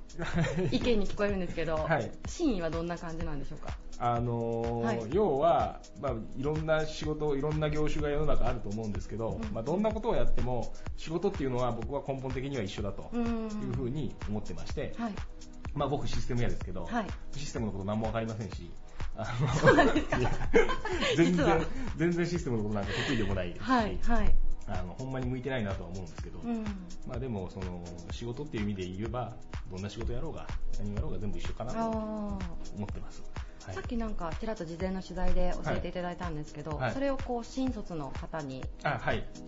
[0.71, 2.11] 意見に聞こえるんですけど、はい。
[2.27, 3.77] 真意はどんな感じなんでしょうか？
[3.99, 5.07] あのーはい。
[5.11, 9.53] 要は、まあ、いろんな仕事、いろんな業種が世の中あると思うんですけど、うん。
[9.53, 15.13] まあ、どんなことをやっても仕事っていうのは僕は根本的には一緒だというふうんに思ってまして、はい。
[15.75, 17.07] まあ、僕システム屋ですけど、はい。
[17.37, 18.71] システムのこと何も分かりませんし、
[21.17, 21.67] 全然
[21.97, 24.35] 全然システムのことなんか得意でもないですし、はいはい
[24.73, 26.65] あのほんまに向いてないなとは思うんですけど、うん。
[27.07, 29.33] まあ、でもその仕事っていう意味で言えば
[29.71, 30.47] どんな仕事やろうが
[30.79, 32.39] 何をやろうが全部一緒かなとあ思
[32.85, 33.23] ってます。
[33.65, 33.75] ーはい。
[33.75, 36.93] さっきなんかちらっと事前の取材で教えていただいたんですけど、はい。
[36.93, 38.65] それをこう新卒の方に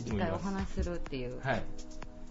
[0.01, 1.63] 一回お話しするっていう、はい。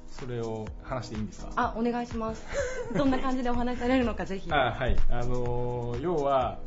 [0.10, 1.52] それを話していいんですか？
[1.56, 2.46] あお願いします。
[2.94, 4.52] どんな感じでお話しされるのかぜひ。
[4.52, 4.98] あはい。
[5.10, 6.60] あのー要は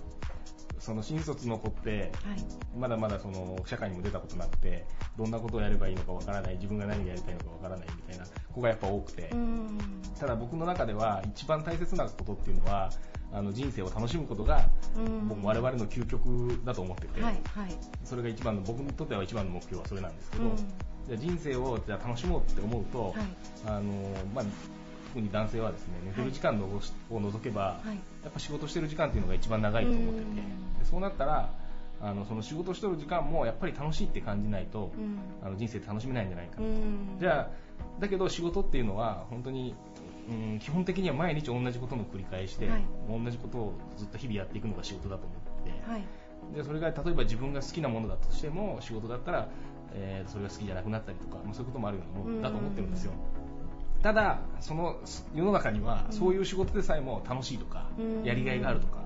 [0.85, 2.45] その新卒の子ってはい。
[2.78, 9.78] まだまだその社会にも出たことなくてどんなことをやればいいのかわからない自分が何がやりたいのかわからないみたいな子がやっぱ多くて、うん。
[10.18, 12.91] ただ僕の中では一番大切なことっていうのは
[13.32, 15.28] あの人生を楽しむことがうん。
[15.28, 17.76] 僕我々の究極だと思ってて、はいはい。
[18.05, 20.57] それが一番の僕にとっては一番の目標はそれなんですけど、うん。
[20.57, 23.14] じゃあ人生をじゃあ楽しもうって思うと、はい。
[23.66, 23.82] あの
[24.35, 24.45] まあ、
[25.15, 27.95] 特に男性はですね寝てる時間のを除けば、はい。
[28.25, 30.35] やっぱ仕事してる時間っていうのが一番長いと思ってて、うん。
[30.35, 31.53] でそうなったら
[32.01, 35.19] あのその仕事してる時間もやっぱり楽しいって感じないと、うん。
[35.41, 37.17] あの人生楽しめないんじゃないかな、うん。
[37.21, 39.77] じゃあだけど仕事っていうのは本当に、
[40.29, 42.85] うん、基本的には毎日同じことの繰り返しで、はい。
[43.09, 46.03] 同じことをずっと日々やっていくのが仕事だと思ってて、はい。
[46.57, 49.49] でそれが例えば自分が好きなものだとしても仕事だったら、
[49.95, 53.12] えーそれが好きじゃなくなったりとか、まあ、そういうこともあるようなものだと思ってるんですよ
[54.05, 55.01] ただその
[55.35, 58.23] 世の中にはそういう仕事でさえも楽しいとか、うん。
[58.23, 58.99] やりがいがあるとか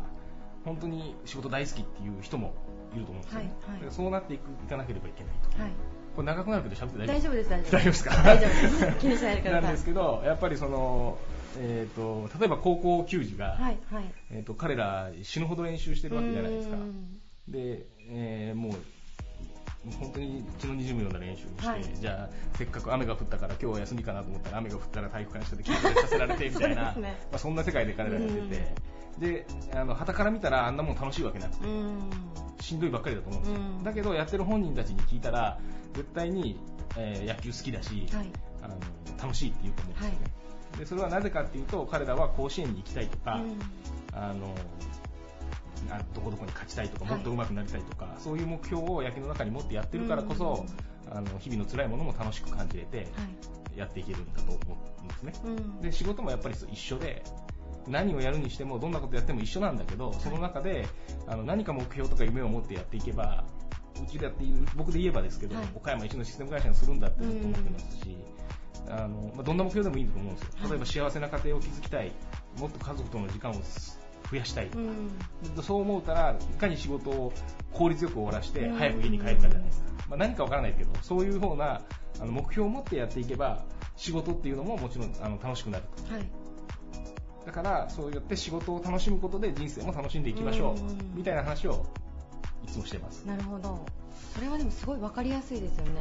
[0.64, 2.52] 本当に仕事大好きっていう人も
[2.96, 3.94] いると思うんですよね、はいはい。
[3.94, 5.70] そうなっていくいかなければいけないとはい。
[6.16, 8.10] これ長くなるけど喋って大丈夫です大丈夫大丈夫ですか？
[8.24, 8.98] 大丈夫です。
[8.98, 9.62] 気にしないでください。
[9.62, 11.18] なんですけどやっぱりその、
[11.60, 14.04] えー、と例えば高校球児が、はいはい。
[14.32, 16.76] えー、と彼ら死ぬほど練習してるわけじゃないですか。
[16.76, 17.20] うん。
[17.46, 18.72] で、えーもう
[20.00, 21.84] 本当に血の滲むような練習をして、はい。
[21.94, 26.92] じゃあせっかく雨が降ったから今日は休みかなと思ったら雨が降ったら体育館下で筋トレさせられてみたいな。
[26.92, 27.18] ね。
[27.30, 28.74] まあ、そんな世界で彼らが出て、
[29.18, 32.10] であの旗から見たらあんなもん楽しいわけなくて、うん。
[32.60, 33.84] しんどいばっかりだと思うんですよ、うん。
[33.84, 35.58] だけどやってる本人たちに聞いたら
[35.94, 36.58] 絶対に、
[36.96, 38.30] えー野球好きだし、はい。
[38.62, 38.76] あの
[39.22, 40.18] 楽しいって言うと思うんですよね、
[40.78, 43.58] でそれはなぜかっていうと彼らは甲子園に行きたいとか、うん。
[44.12, 44.54] あの
[45.04, 45.07] あ
[46.14, 47.14] どこどこに勝ちたいとかはい。
[47.14, 50.66] もっと上手くなりたいとか、そういう目標を野球の中に持ってやってるからこそ、
[51.10, 53.06] あの日々の辛いものも楽しく感じれてはい。
[53.78, 54.60] やっていけるんだと思
[55.00, 55.80] うんですね、うん。
[55.80, 57.22] で仕事もやっぱり一緒で
[57.86, 60.86] 何をやるにしてもどんなことやっても一緒なんだけどその中で
[61.28, 63.44] あの何か目標とか夢を持ってやっていけば
[64.02, 65.64] うちでやっている僕で言えばですけど、はい。
[65.76, 68.16] 岡山一のシステム会社にするんだってずっと思ってますし、
[68.88, 70.50] あのまあ、どんな目標でもいいと思うんですよ。
[70.70, 72.12] 例えば幸せな家庭を築きたい。
[72.58, 73.54] もっと家族との時間を
[74.30, 75.62] 増やしたいとか、うん。
[75.62, 77.32] そう思うたらいかに仕事を
[77.72, 78.76] 効率よく終わらしてうん。
[78.76, 81.82] 早く家に帰るかじゃないですか、まあ、何かわからないけどそういうふうな
[82.20, 83.64] あの目標を持ってやっていけば
[83.96, 86.14] 仕事っていうのももちろんあの楽しくなると。
[86.14, 86.30] はい。
[87.46, 91.14] だからそうやって仕事を楽しむことで人生も楽しんでいきましょううん。
[91.14, 91.86] みたいな話を
[92.64, 93.24] いつもしてます。
[93.24, 93.86] なるほど。
[94.34, 95.92] それはでもすごい分かりやすいですよね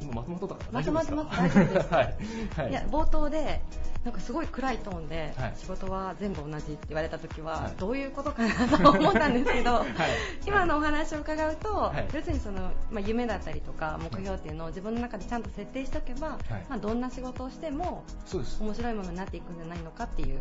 [0.00, 1.38] 今まとまっとったまとまってます。
[1.38, 2.16] 大丈夫です はい、
[2.56, 2.70] はい。
[2.70, 3.60] いや冒頭で
[4.06, 5.54] なんかすごい暗いトーンで、はい。
[5.56, 7.72] 仕事は全部同じって言われた時は、はい。
[7.76, 9.86] どういうことかなと思ったんですけど、 はい。
[10.46, 12.06] 今のお話を伺うと、はい。
[12.14, 18.04] 要するにその、まあ、夢だったりとか目標っていうのを自分の中でちゃんと設定しておけば、まあ、どんな仕事をしても
[18.60, 20.38] 面白いものになっていくんじゃないのかっていうめっ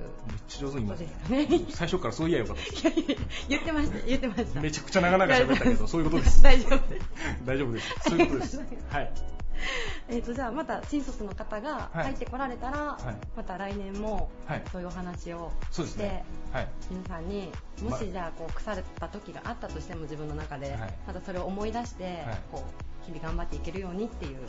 [0.48, 1.48] ちゃ上手にですかね。
[1.74, 3.22] 最初からそう言えばよかったです。
[3.50, 4.62] 言ってました言ってました。
[4.62, 6.44] めちゃくちゃ長々喋ったけどそういうことです。
[6.44, 7.08] 大丈夫です。
[7.46, 7.96] 大丈夫です。
[8.10, 8.62] そういうことです。
[8.92, 9.35] はい
[10.08, 12.04] えー、とじゃあまた新卒の方がはい。
[12.06, 13.16] 入ってこられたら、はい。
[13.36, 14.64] また来年もはい。
[14.72, 16.68] そういうお話をして、ねはい。
[16.90, 17.52] 皆さんに
[17.82, 20.94] もましじゃあこう腐れた時があったとしても自分の中で、はい。
[21.08, 22.40] またそれを思い出して、はい。
[22.52, 22.64] こ
[23.04, 24.40] う日々頑張っていけるようにっていう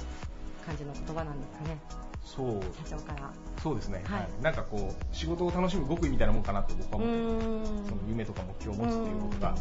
[0.65, 1.79] 感じの言葉なんですかね。
[2.25, 2.61] そう。
[2.89, 3.31] 社長から。
[3.63, 4.21] そうですね、はい。
[4.21, 4.29] はい。
[4.43, 9.55] なんかこう仕事を楽しむ極意みたいなもんかなと僕はう思ってその夢とか目標を持つっていうことが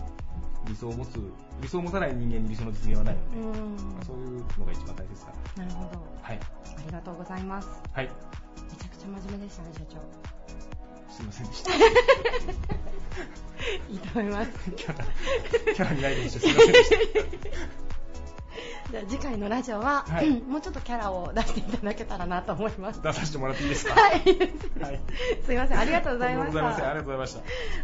[0.67, 1.19] 理想を持つ
[1.61, 3.75] 理想を持たない人間に理想の実現はないので、うーん。
[3.93, 5.99] まあそういうのが一番大切かななるほど。
[6.21, 6.39] はい。
[6.39, 7.67] ありがとうございます。
[7.93, 8.09] はい。
[8.69, 9.97] めちゃくちゃ真面目でしたね社長。
[11.13, 11.71] すいませんでした。
[13.89, 14.71] いいと思います。
[14.71, 15.05] キャラ
[15.73, 17.84] キャラにないでしてすいませんでした
[18.91, 20.29] じゃあ次回のラジオは、はい。
[20.29, 23.01] う んもうちょっとキャラを出していただけたらなと思います。
[23.01, 23.93] 出させてもらっていいですか？
[23.93, 24.99] はい、はい。
[25.45, 25.79] すいません。
[25.79, 27.41] ありがとうございましとんでもございませんあたりがとうございました。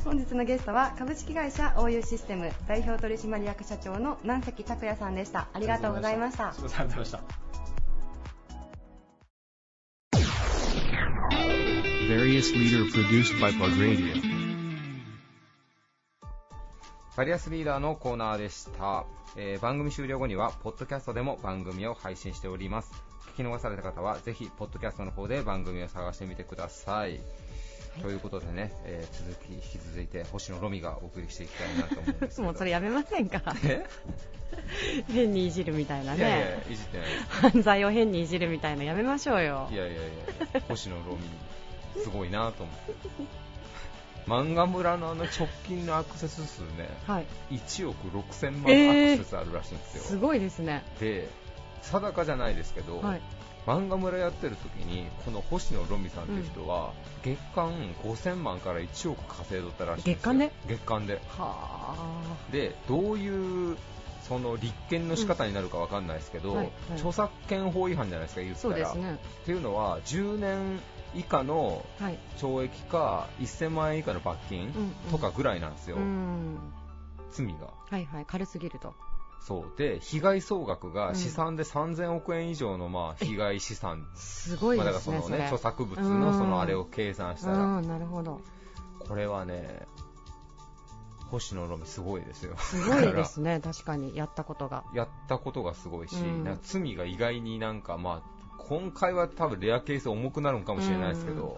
[0.09, 5.47] 本日のゲストは株式会社 OU システム代表取締役社長の南関拓也さんでした。
[5.53, 6.47] ありがとうございました。
[6.49, 7.19] ありがとうございました。
[12.09, 14.40] Various leader produced by Plug Radio.
[17.17, 19.05] バリアスリーダーのコーナーでした、
[19.35, 22.91] えー番組終了後にはポッドキャストでも番組を配信しております。
[23.33, 27.19] 聞き逃された方はぜひポッドキャストの方で番組を探してみてください、
[28.01, 32.43] ということでね、えー続き引き続いて星野ロミがお送りしていきたいなと思うんですけど。
[32.47, 33.41] もうそれやめませんか？
[33.65, 33.85] え？
[35.11, 37.07] 変にいじるみたいないやいやねいじってない
[37.51, 39.67] 犯罪を変にいじるみたいなやめましょうよ。
[39.71, 39.97] いやいやい
[40.53, 41.15] や星野ロ
[41.95, 42.93] ミすごいなと思って
[44.27, 47.25] 漫画村のあの直近のアクセス数ね、はい。
[47.51, 50.03] 1億6000万えーアクセスあるらしいんですよ。
[50.03, 50.83] すごいですね。
[50.99, 51.29] で、
[51.81, 53.21] 定かじゃないですけど、はい。
[53.67, 56.93] 漫画村やってる時に、この星野ロミさんっていう人は、
[57.23, 57.71] 月間
[58.03, 60.15] 5000万から1億稼いどったらしいんですよ。
[60.15, 60.51] 月間で？
[60.67, 61.21] 月間で。
[61.37, 61.95] は
[62.51, 63.77] で、どういう、
[64.27, 68.55] その立件の仕方になるかわかんないですけど、うんはいはい著作権法違反じゃないですか、言あ。
[68.55, 68.73] ったら。
[68.73, 69.13] そうですね。
[69.13, 70.79] っていうのは、10年
[71.13, 72.19] 以下のはい。
[72.37, 76.57] 懲役か1000万円以下の罰金うんうんとかぐらいなんですよ、うん。
[77.31, 77.73] 罪が。
[77.89, 78.25] はいはい。
[78.25, 78.93] 軽すぎると。
[79.41, 85.17] そうで被害総額が試算で3000億円以上のまあ被害資産、すごいまあ、ですね。
[85.17, 88.39] だからそのね著作物のそのあれを計算したら、うん、なるほど。
[88.99, 89.87] これはね、
[91.31, 92.55] 星野ロミすごいですよ。
[92.57, 93.59] すごいですね。
[93.61, 94.83] 確かに、やったことが。
[94.93, 98.40] やったことがすごいし、うん罪が意外になんかまあ、
[98.71, 101.57] 今回は多分レアケース重くなるのかもしれないですけど、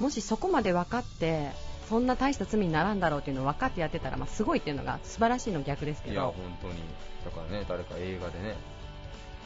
[0.00, 1.50] もしそこまで分かって、
[1.90, 6.58] そんな大した罪にならんだろうっていうのを分かってやってたら、まあ、すごいっていうのが素晴らしいの逆ですけいや、ど本。
[6.62, 6.74] 当に、
[7.26, 8.56] だからね、誰か映画でね、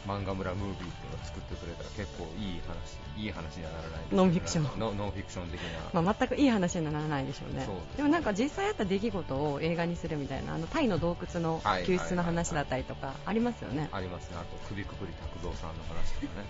[0.05, 4.79] 漫画村ムービーっていうのを作ってくれたら結構いい話、いい話にはならないノンフィクション。
[4.79, 5.59] ノノンフィクション的
[5.93, 6.01] な。
[6.01, 7.63] まあ、全くいい話にはならないでしょうね。
[7.65, 13.89] そうでもなんか実際あった出来事を映画にするみたいなあのタイの洞窟のはい救出の話だったりとかありますよね。
[13.91, 16.47] ありますね、あと首くくり拓三さんの話とかね。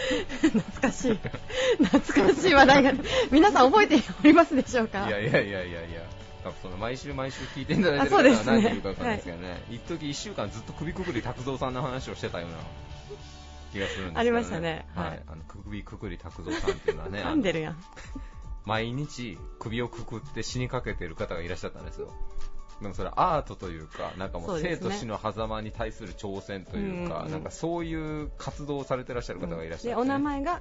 [0.40, 1.18] 懐かしい。
[1.84, 2.92] 懐かしい話題が
[3.30, 5.06] 皆さん覚えておりますでしょうか？
[5.08, 6.02] いやいやいやいやいや、
[6.62, 12.56] その毎週毎週聞いていただいてる方は何て言うかわかんないですけどね、一時1週間ずっと首くくり拓三さんの話をしてたような
[13.72, 14.86] 気がするんですけど、ね、ありましたね。
[14.94, 15.16] ははい。
[15.16, 17.76] い、あの首くくり拓三さんっていうのはね、噛んでるやん。
[18.64, 22.12] 毎日首をくくって死にかけてる方がいらっしゃったんですよ。
[22.80, 30.60] でもそれはアートというか、なんかもそう生と死の狭間に対する挑戦というか、うんうんなんかそういう活動をされてらっしゃる方がいらっしゃって、でお名前が、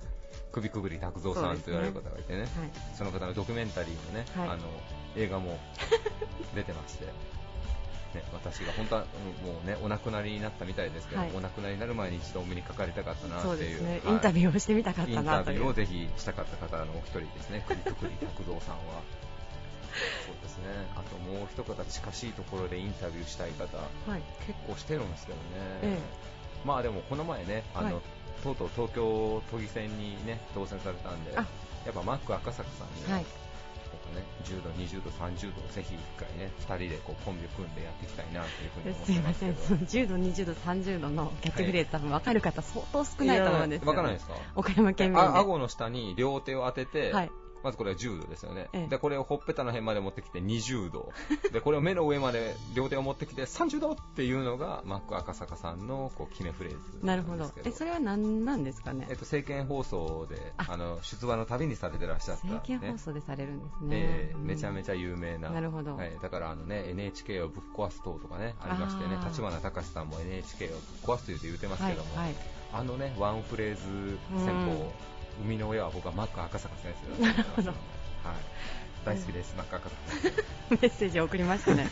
[0.52, 2.50] 首くぐり拓三さんと言われる方がいてね、はい、
[2.98, 4.50] その方のドキュメンタリーのね、はい。
[4.50, 4.64] あの
[5.16, 5.58] 映画も
[6.56, 9.06] 出てまして、ね、私が本当は
[9.44, 11.32] うんもうねお亡くなりになったみたいですけど、はい。
[11.36, 14.14] お亡くなりになる前に一度お目にかかりたかったなっていうね、はい。
[14.14, 15.60] インタビューをしてみたかっインたなという。
[15.60, 19.02] タビューをぜひしたかった方のお一人ですね、首くくり拓三さんは。
[20.26, 24.22] そうですね、あともう一方近しいところでインタビューしたい方、はい。
[24.46, 25.44] 結構してるんですけどね、
[25.84, 26.00] え
[26.64, 27.96] まあでもこの前ね、あのはい。
[28.44, 31.46] とうとう東京都議選にね当選されたんで、あ。
[31.86, 33.26] やっぱマック赤坂さんにね、はい
[34.16, 39.80] ね10度、20度、30度をぜひ一回ね、2人でこうコンビを組んでやっていきたいなというふうに思っ すいません、てますけど。
[39.80, 44.34] その10度、20度、30度のキャッチフレーズ、多分分かる方、相当少ないと思うんですよ、わからないですか？
[44.56, 45.22] 岡山県民で。
[45.22, 47.32] あ顎の下に両手を当てて、はい
[47.64, 48.88] まずこれは10度ですよね、ええ。
[48.88, 51.12] でこれをほっぺたの辺まで持ってきて20度。
[51.52, 57.52] でこれを目の上まで両手を持ってきて30度っていうのがマック赤坂さんのこう決めフレーズなるほど。
[57.64, 59.08] え、それは何なんですかね？
[59.10, 60.68] えっと、政見放送であ。
[60.70, 63.98] あの出馬の旅にされてらっしゃった、ね、政見放送でされるんですね。
[63.98, 64.46] ええうん。
[64.46, 65.96] めちゃめちゃ有名な、なるほど。
[65.96, 72.36] はい、だからあの、ね、NHK をぶっ壊す党とかねありましてね立花隆さんも NHK をぶっ壊すと言うて言ってますけども、はいはい。
[72.72, 74.90] あのねワンフレーズ戦法、うん
[75.42, 77.70] 生みの親は僕はマック赤坂先生だと思ってますので、
[78.24, 78.36] はい、
[79.06, 80.34] 大好きです、マック赤坂先
[80.70, 80.76] 生。
[80.76, 81.90] メッセージを送りましたね。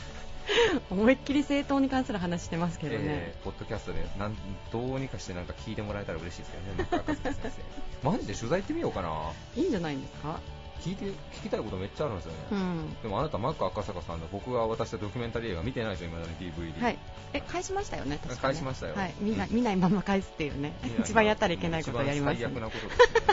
[0.90, 3.00] 思いっきり政党に関する話してますけどね。
[3.04, 4.38] えーポッドキャストでなん
[4.72, 7.54] どうにかしてなんか聞いてもらえたら嬉しいですけどね、マック赤坂先
[8.04, 8.10] 生。
[8.12, 9.32] マジで取材行ってみようかな。
[9.56, 10.40] いいんじゃないんですか？
[10.82, 12.38] 聞いて聞きたいことめっちゃあるんですよね。
[12.52, 12.96] うん。
[13.02, 16.82] でもあなた、マック赤坂さんの僕が渡したドキュメンタリー映画見てないでしょ、今の DVD。
[16.82, 16.98] はい。
[17.34, 19.14] え、返しましたよね、確かね返しましたよはい。
[19.20, 20.94] 見ない、見ないまま返すっていうねいや。
[21.00, 22.72] 一番やったらいけないことをやります、最悪なね。
[22.72, 23.28] ことですね。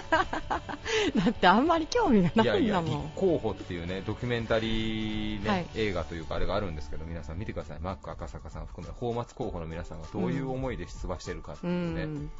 [1.24, 3.02] だってあんまり興味がないやいや、んだもん。
[3.06, 12.30] 立候補っていうね、ドキュメンタリー、ねはい映画というか、あれがあるんですけど、皆さん見てください、マック赤坂さんを含め、泡沫候補の皆さんがどういう思いで出馬してるかってういうね、ん。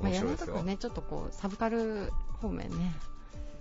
[0.00, 0.56] まあ、面白いですよ。
[0.56, 2.92] やめとくね、ちょっとこう、サブカル方面ね。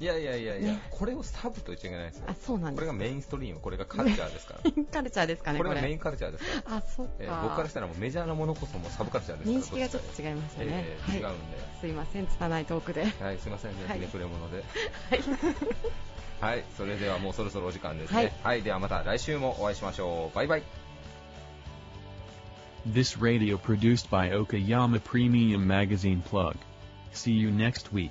[0.01, 2.33] いやいやいやいや、ねこれをサブと言っちゃいけないですよあ、。
[2.33, 4.71] そうなんですこれがメインストリーム、これがカルチャーですから。
[4.91, 5.69] カルチャーですかね、これ。
[5.69, 6.77] これがメインカルチャーですから。
[6.77, 7.11] あ、そっか。
[7.19, 9.61] えー僕からしたらもうメジャーなものこそもうサブカルチャーですから。
[9.61, 10.67] 認識がちょっと違いましたね。
[10.71, 11.35] えー違うんで。
[11.79, 13.05] すいません、拙いトークで。
[13.19, 14.63] はい、すいませんね、はいひねくれ者で。
[15.09, 15.21] はい。
[16.41, 18.33] はい、それではもうそろそろお時間ですね。
[18.41, 20.35] はい、ではまた来週もお会いしましょう。
[20.35, 20.63] バイバイ。
[22.91, 26.55] This radio produced by Okayama Premium Magazine Plug.
[27.13, 28.09] See you next week.